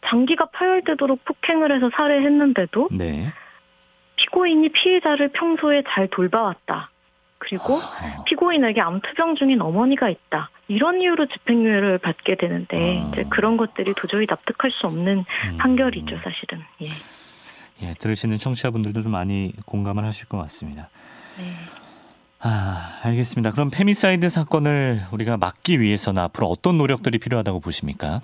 장기가 0.08 0.46
파열되도록 0.46 1.24
폭행을 1.24 1.74
해서 1.74 1.88
살해했는데도 1.94 2.88
네. 2.90 3.32
피고인이 4.16 4.70
피해자를 4.70 5.28
평소에 5.28 5.84
잘 5.88 6.08
돌봐왔다. 6.08 6.90
그리고 7.38 7.76
아. 7.76 8.24
피고인에게 8.24 8.80
암투병 8.80 9.36
중인 9.36 9.60
어머니가 9.60 10.08
있다. 10.08 10.50
이런 10.66 11.00
이유로 11.00 11.26
집행유예를 11.26 11.98
받게 11.98 12.36
되는데 12.36 12.76
아. 12.76 13.10
이제 13.12 13.24
그런 13.30 13.56
것들이 13.56 13.94
도저히 13.94 14.26
납득할 14.28 14.72
수 14.72 14.86
없는 14.88 15.18
음. 15.18 15.58
판결이죠, 15.58 16.18
사실은. 16.24 16.64
예. 16.82 16.88
예, 17.82 17.94
들으시는 17.94 18.38
청취자분들도 18.38 19.02
좀 19.02 19.12
많이 19.12 19.52
공감을 19.66 20.04
하실 20.04 20.26
것 20.26 20.38
같습니다. 20.38 20.88
네. 21.38 21.83
아, 22.46 23.00
알겠습니다. 23.02 23.52
그럼 23.52 23.70
femicide 23.70 24.28
사건을 24.28 25.00
우리가 25.12 25.38
막기 25.38 25.80
위해서는 25.80 26.22
앞으로 26.24 26.48
어떤 26.48 26.76
노력들이 26.76 27.18
필요하다고 27.18 27.60
보십니까? 27.60 28.20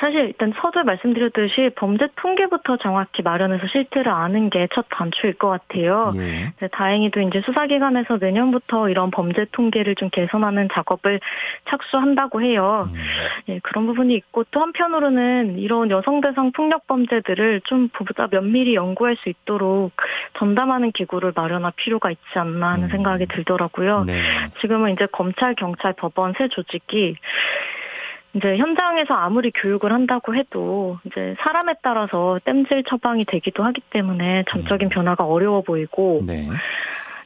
사실 0.00 0.26
일단 0.26 0.52
서두에 0.56 0.82
말씀드렸듯이 0.82 1.70
범죄 1.76 2.08
통계부터 2.16 2.78
정확히 2.78 3.22
마련해서 3.22 3.66
실태를 3.68 4.10
아는 4.10 4.50
게 4.50 4.66
첫 4.74 4.86
단추일 4.90 5.34
것 5.34 5.48
같아요. 5.48 6.12
예. 6.16 6.52
다행히도 6.68 7.20
이제 7.20 7.42
수사기관에서 7.44 8.18
내년부터 8.20 8.88
이런 8.88 9.10
범죄 9.10 9.44
통계를 9.52 9.94
좀 9.96 10.08
개선하는 10.10 10.68
작업을 10.72 11.20
착수한다고 11.68 12.42
해요. 12.42 12.88
음. 12.92 13.00
예, 13.48 13.58
그런 13.62 13.86
부분이 13.86 14.14
있고 14.14 14.44
또 14.50 14.60
한편으로는 14.60 15.58
이런 15.58 15.90
여성 15.90 16.20
대상 16.20 16.52
폭력 16.52 16.86
범죄들을 16.86 17.62
좀 17.64 17.88
보다 17.88 18.28
면밀히 18.30 18.74
연구할 18.74 19.16
수 19.16 19.28
있도록 19.28 19.92
전담하는 20.38 20.92
기구를 20.92 21.32
마련할 21.34 21.72
필요가 21.76 22.10
있지 22.10 22.38
않나 22.38 22.72
하는 22.72 22.84
음. 22.84 22.90
생각이 22.90 23.26
들더라고요. 23.26 24.04
네. 24.04 24.22
지금은 24.60 24.92
이제 24.92 25.06
검찰, 25.12 25.54
경찰, 25.54 25.92
법원 25.92 26.34
세 26.38 26.48
조직이 26.48 27.16
이제 28.34 28.56
현장에서 28.56 29.14
아무리 29.14 29.50
교육을 29.50 29.92
한다고 29.92 30.34
해도 30.34 30.98
이제 31.04 31.34
사람에 31.40 31.74
따라서 31.82 32.38
땜질 32.44 32.84
처방이 32.84 33.24
되기도 33.26 33.62
하기 33.64 33.82
때문에 33.90 34.44
전적인 34.48 34.86
음. 34.86 34.88
변화가 34.88 35.24
어려워 35.24 35.60
보이고 35.60 36.22
네. 36.26 36.48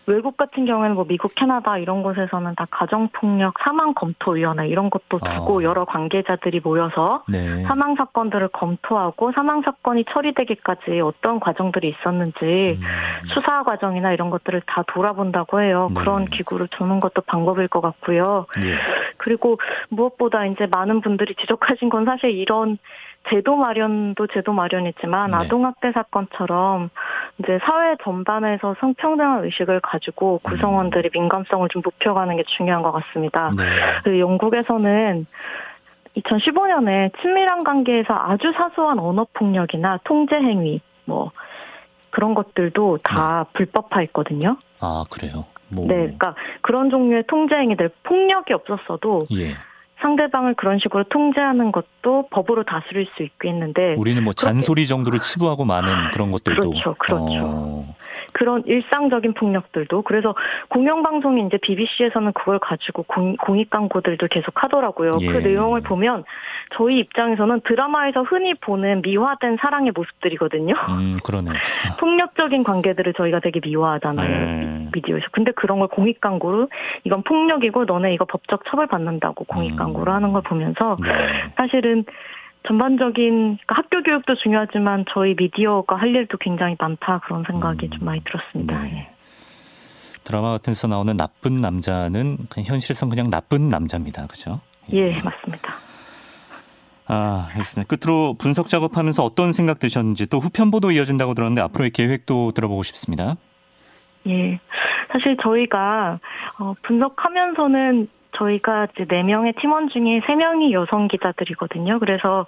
외국 0.06 0.36
같은 0.36 0.66
경우에는 0.66 0.94
뭐 0.94 1.04
미국, 1.04 1.34
캐나다 1.34 1.78
이런 1.78 2.02
곳에서는 2.02 2.54
다 2.54 2.66
가정폭력 2.70 3.54
사망 3.62 3.92
검토위원회 3.94 4.68
이런 4.68 4.88
것도 4.88 5.18
두고 5.18 5.60
아. 5.60 5.62
여러 5.62 5.84
관계자들이 5.84 6.60
모여서 6.62 7.24
네. 7.28 7.62
사망 7.64 7.96
사건들을 7.96 8.48
검토하고 8.48 9.32
사망 9.32 9.62
사건이 9.62 10.04
처리되기까지 10.10 11.00
어떤 11.00 11.40
과정들이 11.40 11.88
있었는지 11.88 12.78
음. 12.80 13.26
수사 13.26 13.64
과정이나 13.64 14.12
이런 14.12 14.30
것들을 14.30 14.62
다 14.66 14.84
돌아본다고 14.86 15.60
해요. 15.60 15.88
네. 15.90 16.00
그런 16.00 16.24
기구를 16.26 16.68
두는 16.68 17.00
것도 17.00 17.22
방법일 17.22 17.68
것 17.68 17.80
같고요. 17.80 18.46
네. 18.56 18.74
그리고 19.16 19.58
무엇보다 19.88 20.46
이제 20.46 20.66
많은 20.70 21.00
분들이 21.00 21.34
지적하신 21.34 21.88
건 21.88 22.04
사실 22.04 22.30
이런 22.30 22.78
제도 23.28 23.56
마련도 23.56 24.26
제도 24.28 24.52
마련이지만 24.52 25.30
네. 25.30 25.36
아동학대 25.36 25.92
사건처럼 25.92 26.90
이제 27.38 27.58
사회 27.64 27.96
전반에서 28.02 28.76
성평등한 28.80 29.44
의식을 29.44 29.80
가지고 29.80 30.38
구성원들이 30.42 31.10
민감성을 31.12 31.68
좀 31.70 31.82
높여가는 31.84 32.36
게 32.36 32.44
중요한 32.56 32.82
것 32.82 32.92
같습니다. 32.92 33.50
네. 33.56 33.64
그 34.04 34.18
영국에서는 34.18 35.26
2015년에 36.16 37.12
친밀한 37.20 37.62
관계에서 37.64 38.14
아주 38.14 38.52
사소한 38.56 38.98
언어 38.98 39.26
폭력이나 39.34 39.98
통제 40.04 40.36
행위 40.36 40.80
뭐 41.04 41.30
그런 42.10 42.34
것들도 42.34 42.98
다 43.02 43.44
네. 43.44 43.52
불법화했거든요. 43.58 44.56
아 44.80 45.04
그래요? 45.10 45.44
뭐. 45.68 45.86
네, 45.86 45.94
그러니까 45.94 46.34
그런 46.62 46.90
종류의 46.90 47.24
통제 47.26 47.56
행위들 47.56 47.90
폭력이 48.04 48.52
없었어도 48.52 49.26
예. 49.32 49.54
상대방을 50.00 50.54
그런 50.54 50.78
식으로 50.78 51.04
통제하는 51.04 51.72
것도 51.72 52.28
법으로 52.30 52.64
다스릴 52.64 53.06
수 53.16 53.22
있겠는데 53.22 53.94
우리는 53.96 54.22
뭐 54.22 54.32
잔소리 54.32 54.86
정도로 54.86 55.18
치부하고 55.18 55.64
많은 55.64 56.10
그런 56.12 56.30
것들도 56.30 56.70
그렇죠, 56.70 56.94
그렇죠. 56.98 57.24
어. 57.42 57.96
그런 58.32 58.62
일상적인 58.66 59.34
폭력들도 59.34 60.02
그래서 60.02 60.34
공영방송이 60.68 61.46
이제 61.46 61.58
BBC에서는 61.62 62.32
그걸 62.32 62.58
가지고 62.58 63.04
공, 63.04 63.36
공익 63.36 63.70
광고들도 63.70 64.26
계속 64.28 64.62
하더라고요. 64.62 65.12
그 65.12 65.24
예. 65.24 65.32
그 65.32 65.38
내용을 65.38 65.80
보면 65.82 66.24
저희 66.76 66.98
입장에서는 66.98 67.60
드라마에서 67.64 68.22
흔히 68.22 68.54
보는 68.54 69.02
미화된 69.02 69.56
사랑의 69.60 69.92
모습들이거든요. 69.94 70.74
음, 70.74 71.16
그러네. 71.24 71.50
폭력적인 71.98 72.64
관계들을 72.64 73.14
저희가 73.14 73.40
되게 73.40 73.60
미화하잖아요. 73.62 74.30
예. 74.30 74.88
미디어에서. 74.92 75.26
근데 75.32 75.52
그런 75.52 75.78
걸 75.78 75.88
공익 75.88 76.20
광고로 76.20 76.68
이건 77.04 77.22
폭력이고 77.22 77.84
너네 77.84 78.12
이거 78.14 78.24
법적 78.24 78.64
처벌 78.66 78.86
받는다고 78.86 79.44
공익 79.44 79.72
음. 79.72 79.76
광고를 79.86 80.12
하는 80.12 80.32
걸 80.32 80.42
보면서 80.42 80.96
네. 81.04 81.12
사실은 81.56 82.04
전반적인 82.66 83.58
그러니까 83.64 83.74
학교 83.74 84.02
교육도 84.02 84.34
중요하지만 84.36 85.04
저희 85.10 85.34
미디어가 85.36 85.96
할 85.96 86.14
일도 86.14 86.38
굉장히 86.38 86.76
많다 86.78 87.20
그런 87.24 87.44
생각이 87.46 87.86
음. 87.86 87.90
좀 87.90 88.04
많이 88.04 88.20
들었습니다. 88.24 88.82
네. 88.82 88.96
예. 88.96 89.16
드라마 90.24 90.50
같은 90.50 90.72
데서 90.72 90.88
나오는 90.88 91.16
나쁜 91.16 91.54
남자는 91.56 92.38
그냥 92.50 92.66
현실에선 92.66 93.08
그냥 93.08 93.30
나쁜 93.30 93.68
남자입니다. 93.68 94.26
그죠? 94.26 94.60
예, 94.92 95.12
예 95.12 95.22
맞습니다. 95.22 95.74
아, 97.06 97.46
알겠습니다. 97.50 97.86
끝으로 97.94 98.34
분석 98.34 98.68
작업하면서 98.68 99.22
어떤 99.22 99.52
생각 99.52 99.78
드셨는지 99.78 100.26
또 100.26 100.40
후편 100.40 100.72
보도 100.72 100.90
이어진다고 100.90 101.34
들었는데 101.34 101.62
앞으로의 101.62 101.90
계획도 101.90 102.52
들어보고 102.52 102.82
싶습니다. 102.82 103.36
예. 104.26 104.58
사실 105.12 105.36
저희가 105.40 106.18
어, 106.58 106.74
분석하면서는 106.82 108.08
저희가 108.36 108.88
이제 108.94 109.04
4명의 109.04 109.58
팀원 109.58 109.88
중에 109.88 110.20
3명이 110.20 110.72
여성 110.72 111.08
기자들이거든요. 111.08 111.98
그래서 111.98 112.46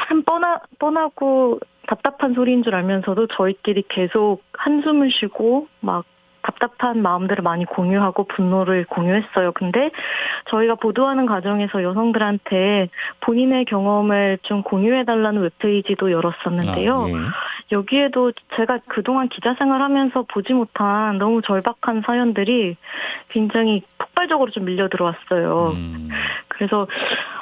참 0.00 0.22
뻔하, 0.22 0.60
뻔하고 0.78 1.60
답답한 1.86 2.34
소리인 2.34 2.62
줄 2.62 2.74
알면서도 2.74 3.28
저희끼리 3.28 3.84
계속 3.88 4.42
한숨을 4.52 5.10
쉬고 5.10 5.68
막 5.80 6.04
답답한 6.42 7.02
마음들을 7.02 7.42
많이 7.42 7.64
공유하고 7.64 8.24
분노를 8.24 8.84
공유했어요. 8.86 9.52
근데 9.52 9.90
저희가 10.50 10.76
보도하는 10.76 11.26
과정에서 11.26 11.82
여성들한테 11.82 12.88
본인의 13.20 13.64
경험을 13.64 14.38
좀 14.42 14.62
공유해달라는 14.62 15.42
웹페이지도 15.42 16.12
열었었는데요. 16.12 16.94
아, 16.94 17.08
예. 17.08 17.12
여기에도 17.72 18.32
제가 18.56 18.80
그동안 18.86 19.28
기자 19.28 19.54
생활하면서 19.54 20.26
보지 20.28 20.52
못한 20.52 21.18
너무 21.18 21.42
절박한 21.42 22.02
사연들이 22.06 22.76
굉장히 23.28 23.82
폭발적으로 23.98 24.50
좀 24.50 24.64
밀려 24.64 24.88
들어왔어요. 24.88 25.72
음. 25.74 26.08
그래서 26.48 26.86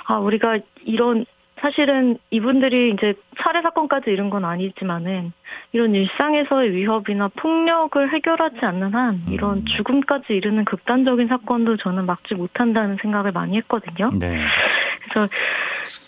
아 0.07 0.19
우리가 0.19 0.59
이런 0.85 1.27
사실은 1.61 2.19
이분들이 2.31 2.91
이제 2.91 3.15
살해 3.39 3.63
사건까지 3.63 4.11
이런 4.11 4.29
건 4.29 4.45
아니지만은 4.45 5.33
이런 5.73 5.95
일상에서의 5.95 6.73
위협이나 6.73 7.29
폭력을 7.29 8.13
해결하지 8.13 8.59
않는 8.61 8.95
한 8.95 9.23
이런 9.31 9.59
음. 9.59 9.65
죽음까지 9.65 10.35
이르는 10.35 10.65
극단적인 10.67 11.29
사건도 11.29 11.79
저는 11.79 12.07
막지 12.07 12.35
못한다는 12.35 12.99
생각을 13.01 13.33
많이 13.33 13.57
했거든요. 13.57 14.11
네. 14.19 14.39
그래서 15.05 15.29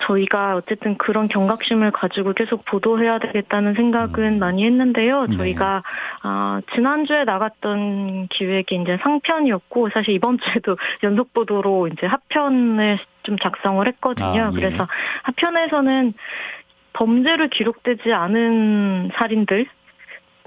저희가 0.00 0.56
어쨌든 0.56 0.96
그런 0.98 1.28
경각심을 1.28 1.90
가지고 1.90 2.32
계속 2.32 2.64
보도해야 2.64 3.18
되겠다는 3.18 3.74
생각은 3.74 4.24
음. 4.24 4.38
많이 4.38 4.64
했는데요. 4.64 5.26
네. 5.26 5.36
저희가 5.36 5.82
네. 6.22 6.28
어, 6.28 6.60
지난주에 6.74 7.24
나갔던 7.24 8.28
기획이 8.28 8.76
이제 8.76 8.98
상편이었고 9.02 9.90
사실 9.90 10.14
이번 10.14 10.38
주에도 10.38 10.76
연속 11.02 11.32
보도로 11.32 11.88
이제 11.88 12.06
하편을 12.06 12.98
좀 13.22 13.38
작성을 13.38 13.86
했거든요. 13.86 14.44
아, 14.44 14.50
예. 14.52 14.54
그래서 14.54 14.86
하편에서는 15.24 16.14
범죄로 16.92 17.48
기록되지 17.48 18.12
않은 18.12 19.10
살인들 19.14 19.66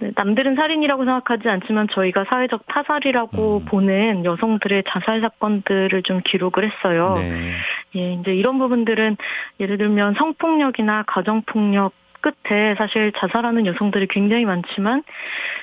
네, 0.02 0.12
남들은 0.16 0.56
살인이라고 0.56 1.04
생각하지 1.04 1.50
않지만 1.50 1.88
저희가 1.90 2.26
사회적 2.30 2.66
타살이라고 2.68 3.58
음. 3.58 3.66
보는 3.66 4.26
여성들의 4.26 4.84
자살 4.88 5.22
사건들을 5.22 6.04
좀 6.04 6.22
기록을 6.24 6.70
했어요. 6.70 7.16
네. 7.18 7.54
예, 7.96 8.14
이제 8.14 8.34
이런 8.34 8.58
부분들은 8.60 9.18
예를 9.60 9.78
들면 9.78 10.16
성폭력이나 10.16 11.04
가정폭력 11.08 11.94
끝에 12.22 12.76
사실 12.76 13.12
자살하는 13.18 13.66
여성들이 13.66 14.08
굉장히 14.08 14.46
많지만 14.46 15.04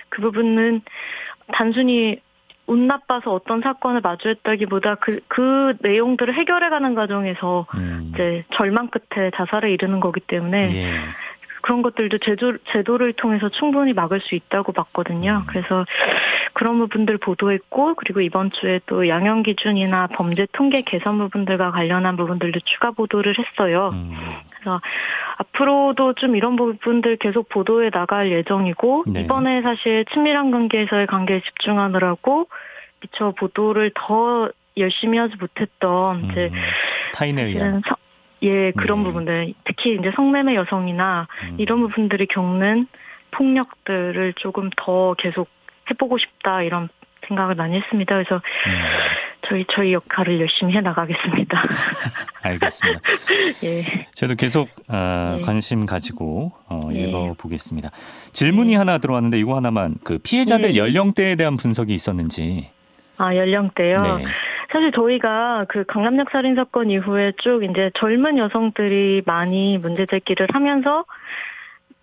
그 0.08 0.22
부분은 0.22 0.82
단순히 1.52 2.20
운 2.66 2.88
나빠서 2.88 3.32
어떤 3.32 3.60
사건을 3.60 4.00
마주했다기보다 4.00 4.96
그, 4.96 5.20
그 5.28 5.74
내용들을 5.82 6.34
해결해가는 6.34 6.94
과정에서 6.94 7.66
음. 7.76 8.10
이제 8.12 8.44
절망 8.54 8.88
끝에 8.88 9.30
자살에 9.36 9.72
이르는 9.72 10.00
거기 10.00 10.20
때문에 10.20 10.70
예. 10.72 10.90
그런 11.66 11.82
것들도 11.82 12.18
제도, 12.18 12.56
제도를 12.70 13.12
통해서 13.14 13.48
충분히 13.48 13.92
막을 13.92 14.20
수 14.20 14.36
있다고 14.36 14.70
봤거든요. 14.70 15.42
음. 15.42 15.46
그래서 15.48 15.84
그런 16.52 16.78
부분들 16.78 17.18
보도했고, 17.18 17.96
그리고 17.96 18.20
이번 18.20 18.50
주에 18.52 18.78
또 18.86 19.08
양형 19.08 19.42
기준이나 19.42 20.06
범죄 20.12 20.46
통계 20.52 20.82
개선 20.82 21.18
부분들과 21.18 21.72
관련한 21.72 22.16
부분들도 22.16 22.60
추가 22.60 22.92
보도를 22.92 23.34
했어요. 23.36 23.90
음. 23.94 24.12
그래서 24.50 24.80
앞으로도 25.38 26.12
좀 26.12 26.36
이런 26.36 26.54
부분들 26.54 27.16
계속 27.16 27.48
보도해 27.48 27.90
나갈 27.90 28.30
예정이고, 28.30 29.06
네. 29.08 29.22
이번에 29.22 29.62
사실 29.62 30.04
친밀한 30.12 30.52
관계에서의 30.52 31.08
관계에 31.08 31.40
집중하느라고 31.40 32.46
미처 33.00 33.32
보도를 33.32 33.90
더 33.92 34.48
열심히 34.76 35.18
하지 35.18 35.34
못했던 35.40 36.16
음. 36.16 36.30
이제 36.30 36.52
타인에 37.12 37.42
의한 37.42 37.82
예, 38.42 38.70
그런 38.72 38.98
네. 38.98 39.04
부분들, 39.04 39.54
특히 39.64 39.94
이제 39.94 40.12
성매매 40.14 40.54
여성이나 40.54 41.26
음. 41.44 41.54
이런 41.58 41.80
부분들이 41.80 42.26
겪는 42.26 42.86
폭력들을 43.30 44.34
조금 44.36 44.70
더 44.76 45.14
계속 45.14 45.48
해보고 45.90 46.18
싶다 46.18 46.62
이런 46.62 46.88
생각을 47.28 47.54
많이 47.54 47.76
했습니다. 47.76 48.14
그래서 48.14 48.36
음. 48.36 48.72
저희 49.48 49.64
저희 49.70 49.92
역할을 49.92 50.40
열심히 50.40 50.74
해 50.74 50.80
나가겠습니다. 50.80 51.62
알겠습니다. 52.42 53.00
예. 53.64 54.06
저도 54.14 54.34
계속 54.34 54.68
어, 54.88 55.36
예. 55.38 55.42
관심 55.42 55.86
가지고 55.86 56.52
어, 56.68 56.88
예. 56.92 57.08
읽어보겠습니다. 57.08 57.90
질문이 58.32 58.72
예. 58.72 58.76
하나 58.76 58.98
들어왔는데 58.98 59.38
이거 59.38 59.56
하나만 59.56 59.96
그 60.04 60.18
피해자들 60.18 60.74
예. 60.74 60.78
연령대에 60.78 61.36
대한 61.36 61.56
분석이 61.56 61.94
있었는지. 61.94 62.70
아 63.18 63.34
연령대요. 63.34 64.02
네. 64.02 64.24
사실 64.70 64.92
저희가 64.92 65.66
그 65.68 65.84
강남역 65.84 66.30
살인 66.30 66.54
사건 66.54 66.90
이후에 66.90 67.32
쭉 67.38 67.62
이제 67.64 67.90
젊은 67.94 68.38
여성들이 68.38 69.22
많이 69.26 69.78
문제 69.78 70.06
제기를 70.06 70.48
하면서 70.52 71.04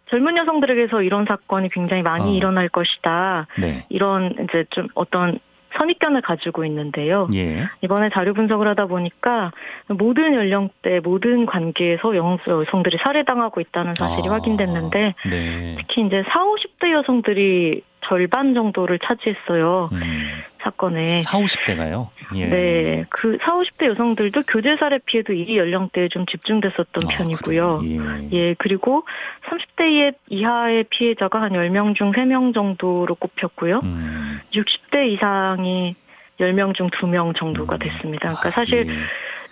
젊은 0.06 0.38
여성들에게서 0.38 1.02
이런 1.02 1.26
사건이 1.26 1.70
굉장히 1.70 2.04
많이 2.04 2.32
어. 2.32 2.34
일어날 2.34 2.70
것이다. 2.70 3.48
네. 3.60 3.86
이런 3.90 4.36
이제 4.44 4.66
좀 4.70 4.88
어떤 4.94 5.40
선입견을 5.78 6.22
가지고 6.22 6.66
있는데요. 6.66 7.28
예. 7.34 7.68
이번에 7.82 8.10
자료 8.10 8.34
분석을 8.34 8.68
하다 8.68 8.86
보니까 8.86 9.52
모든 9.88 10.36
연령대, 10.36 11.00
모든 11.00 11.46
관계에서 11.46 12.16
여성들이 12.16 12.98
살해당하고 13.02 13.60
있다는 13.60 13.96
사실이 13.96 14.30
아, 14.30 14.34
확인됐는데 14.34 15.16
네. 15.30 15.76
특히 15.80 16.06
이제 16.06 16.24
4, 16.28 16.44
50대 16.44 16.92
여성들이 16.92 17.82
절반 18.02 18.54
정도를 18.54 19.00
차지했어요. 19.00 19.90
음. 19.94 20.44
사건에. 20.64 21.20
4, 21.20 21.38
50대가요? 21.38 22.10
예. 22.36 22.46
네. 22.48 23.06
그 23.10 23.38
4, 23.42 23.54
50대 23.54 23.88
여성들도 23.90 24.44
교제 24.48 24.76
살해 24.78 25.00
피해도 25.06 25.34
이 25.34 25.58
연령대에 25.58 26.08
좀 26.08 26.26
집중됐었던 26.26 27.04
아, 27.06 27.18
편이고요. 27.18 27.82
예. 27.84 28.30
예. 28.32 28.56
그리고 28.58 29.04
30대 29.50 30.16
이하의 30.30 30.86
피해자가 30.90 31.42
한 31.42 31.52
10명 31.52 31.96
중 31.96 32.12
3명 32.12 32.54
정도로 32.54 33.14
꼽혔고요. 33.16 33.82
음. 33.84 34.42
60대 34.54 35.10
이상이 35.12 35.96
10명 36.40 36.74
중 36.74 36.90
2명 36.90 37.36
정도가 37.36 37.76
음. 37.76 37.80
됐습니다. 37.80 38.30
그러니까 38.30 38.48
아, 38.48 38.52
사실 38.52 38.88
예. 38.88 38.94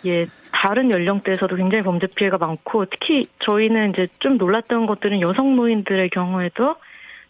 예, 0.04 0.26
다른 0.52 0.90
연령대에서도 0.90 1.56
굉장히 1.56 1.84
범죄 1.84 2.08
피해가 2.08 2.38
많고 2.38 2.86
특히 2.86 3.28
저희는 3.40 3.92
이제 3.92 4.08
좀 4.20 4.38
놀랐던 4.38 4.88
것들은 4.88 5.22
여성 5.22 5.56
노인들의 5.56 6.10
경우에도 6.10 6.76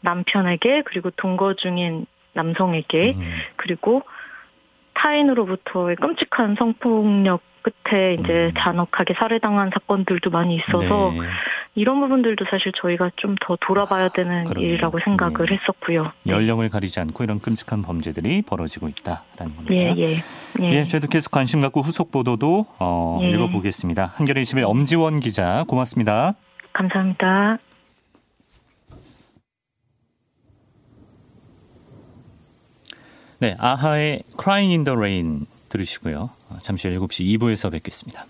남편에게 0.01 0.83
그리고 0.85 1.09
동거 1.11 1.55
중인 1.55 2.05
남성에게 2.33 3.15
음. 3.17 3.31
그리고 3.55 4.03
타인으로부터의 4.93 5.95
끔찍한 5.97 6.55
성폭력 6.57 7.41
끝에 7.61 8.15
이제 8.15 8.47
음. 8.47 8.51
잔혹하게 8.57 9.13
살해당한 9.15 9.69
사건들도 9.73 10.29
많이 10.31 10.55
있어서 10.55 11.11
네. 11.13 11.19
이런 11.75 11.99
부분들도 12.01 12.45
사실 12.49 12.71
저희가 12.75 13.11
좀 13.15 13.35
더 13.41 13.57
돌아봐야 13.59 14.09
되는 14.09 14.45
아, 14.47 14.59
일이라고 14.59 14.99
생각을 15.03 15.47
네. 15.47 15.55
했었고요. 15.55 16.11
연령을 16.27 16.69
가리지 16.69 16.99
않고 16.99 17.23
이런 17.23 17.39
끔찍한 17.39 17.81
범죄들이 17.81 18.43
벌어지고 18.43 18.87
있다라는 18.89 19.55
겁니다. 19.55 19.73
예, 19.73 19.93
예. 19.97 20.21
예. 20.61 20.71
예 20.71 20.83
저희도 20.83 21.07
계속 21.07 21.31
관심 21.31 21.59
갖고 21.61 21.81
후속 21.81 22.11
보도도 22.11 22.65
어, 22.79 23.19
예. 23.21 23.29
읽어보겠습니다. 23.29 24.05
한겨레 24.15 24.41
21 24.41 24.65
엄지원 24.65 25.19
기자 25.19 25.63
고맙습니다. 25.67 26.33
감사합니다. 26.73 27.57
네, 33.41 33.55
아하의 33.57 34.21
Crying 34.39 34.71
in 34.71 34.83
the 34.83 34.95
Rain 34.95 35.47
들으시고요. 35.69 36.29
잠시 36.61 36.87
후 36.89 37.07
7시 37.07 37.39
2부에서 37.39 37.71
뵙겠습니다. 37.71 38.27